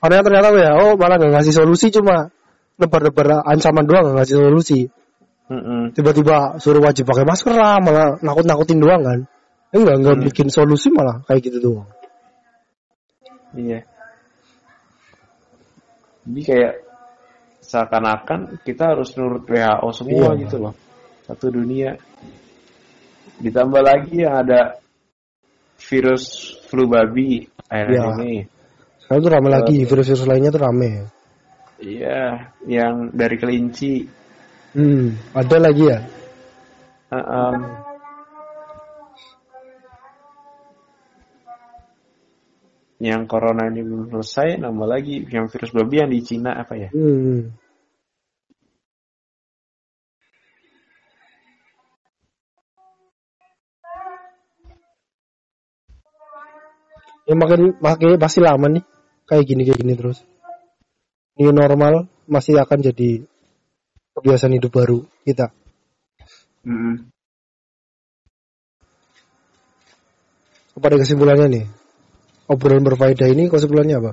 karena 0.00 0.20
ternyata 0.24 0.48
WHO 0.52 0.86
malah 0.96 1.16
nggak 1.20 1.32
ngasih 1.40 1.54
solusi 1.54 1.86
cuma 1.92 2.28
lebar-lebar 2.76 3.44
ancaman 3.44 3.84
doang 3.84 4.04
nggak 4.10 4.16
ngasih 4.24 4.36
solusi 4.40 4.80
Mm-mm. 5.50 5.90
tiba-tiba 5.92 6.62
suruh 6.62 6.78
wajib 6.78 7.10
pakai 7.10 7.26
masker 7.26 7.50
lah 7.52 7.82
malah 7.82 8.16
nakut-nakutin 8.22 8.78
doang 8.78 9.02
kan 9.02 9.18
enggak 9.70 9.94
enggak 9.98 10.14
Hmm. 10.18 10.26
bikin 10.30 10.48
solusi 10.48 10.88
malah 10.90 11.22
kayak 11.26 11.42
gitu 11.48 11.58
doang 11.60 11.88
Iya. 13.50 13.82
Jadi 16.22 16.40
kayak 16.46 16.72
seakan-akan 17.70 18.58
kita 18.66 18.98
harus 18.98 19.14
nurut 19.14 19.46
WHO 19.46 19.88
semua 19.94 20.34
Iya. 20.34 20.40
gitu 20.42 20.56
loh. 20.58 20.74
Satu 21.22 21.46
dunia. 21.54 21.94
Ditambah 23.38 23.80
lagi 23.80 24.26
yang 24.26 24.42
ada 24.42 24.82
virus 25.78 26.54
flu 26.66 26.90
babi 26.90 27.46
akhir 27.70 27.88
Iya. 27.94 28.02
ini. 28.18 28.34
sekarang 29.00 29.22
tuh 29.26 29.32
rame 29.32 29.48
lagi 29.50 29.76
virus-virus 29.86 30.22
lainnya 30.22 30.50
tuh 30.54 30.62
rame 30.62 30.90
Iya, 31.82 32.52
yang 32.68 33.10
dari 33.10 33.36
kelinci. 33.40 34.06
hmm 34.76 35.34
ada 35.34 35.56
lagi 35.58 35.84
ya 35.86 35.98
Uh, 37.10 37.18
um, 37.18 37.58
yang 43.00 43.24
corona 43.24 43.72
ini 43.72 43.80
belum 43.80 44.12
selesai, 44.12 44.60
nambah 44.60 44.88
lagi 44.88 45.24
yang 45.26 45.48
virus 45.48 45.72
babi 45.72 45.96
yang 46.04 46.10
di 46.12 46.20
Cina 46.20 46.52
apa 46.60 46.76
ya? 46.76 46.88
hmm 46.92 47.70
ya 57.30 57.38
makin 57.38 57.78
makin 57.78 58.18
pasti 58.18 58.42
lama 58.42 58.66
nih 58.66 58.82
kayak 59.22 59.46
gini 59.46 59.62
kayak 59.62 59.78
gini 59.78 59.94
terus 59.94 60.18
new 61.38 61.54
normal 61.54 62.10
masih 62.26 62.58
akan 62.58 62.82
jadi 62.90 63.22
kebiasaan 64.18 64.58
hidup 64.58 64.74
baru 64.74 65.06
kita 65.22 65.54
Mm-mm. 66.66 67.06
kepada 70.74 70.98
kesimpulannya 70.98 71.46
nih 71.46 71.64
obrolan 72.50 72.82
berfaedah 72.82 73.30
ini 73.30 73.46
kesimpulannya 73.46 73.96
apa 74.02 74.12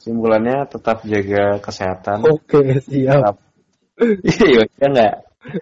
Simpulannya 0.00 0.64
tetap 0.66 1.04
jaga 1.04 1.60
kesehatan. 1.60 2.24
oke 2.24 2.60
siap 2.82 3.20
Tetap. 3.20 3.36
Iya, 4.24 4.64
iya 4.64 4.86
enggak? 4.88 5.14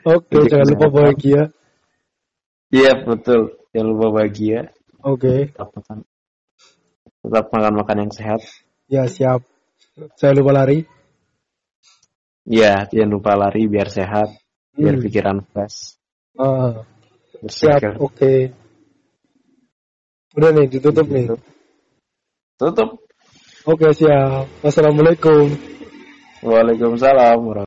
oke 0.06 0.36
jangan 0.46 0.66
lupa 0.72 0.86
bahagia 0.88 1.42
Iya, 2.70 3.02
betul. 3.02 3.56
Jangan 3.72 3.88
lupa 3.92 4.06
bahagia. 4.14 4.60
oke 5.02 5.50
Tetap 5.50 5.68
makan. 5.74 5.98
Tetap 7.18 7.44
makan 7.50 7.74
makan 7.76 7.96
yang 7.98 8.12
sehat. 8.14 8.40
ya 8.86 9.04
siap 9.10 9.42
saya 10.16 10.32
lupa 10.32 10.54
lari 10.54 10.86
Iya, 12.48 12.88
jangan 12.88 13.10
lupa 13.12 13.36
lari 13.36 13.68
biar 13.68 13.92
sehat, 13.92 14.32
biar 14.72 14.96
Hmm. 14.96 15.04
pikiran 15.04 15.38
fresh. 15.44 15.98
Ah, 16.38 16.86
biar 17.42 17.52
siap 17.52 17.80
seger. 17.82 17.92
oke 18.00 18.34
udah 20.32 20.50
nih 20.54 20.66
ditutup 20.70 21.04
nih 21.10 21.26
Tutup. 22.58 22.90
oke 23.70 23.86
siap. 23.94 24.50
Assalamualaikum. 24.66 25.46
Waalaikumsalam. 26.42 27.38
warahmatullahi 27.38 27.54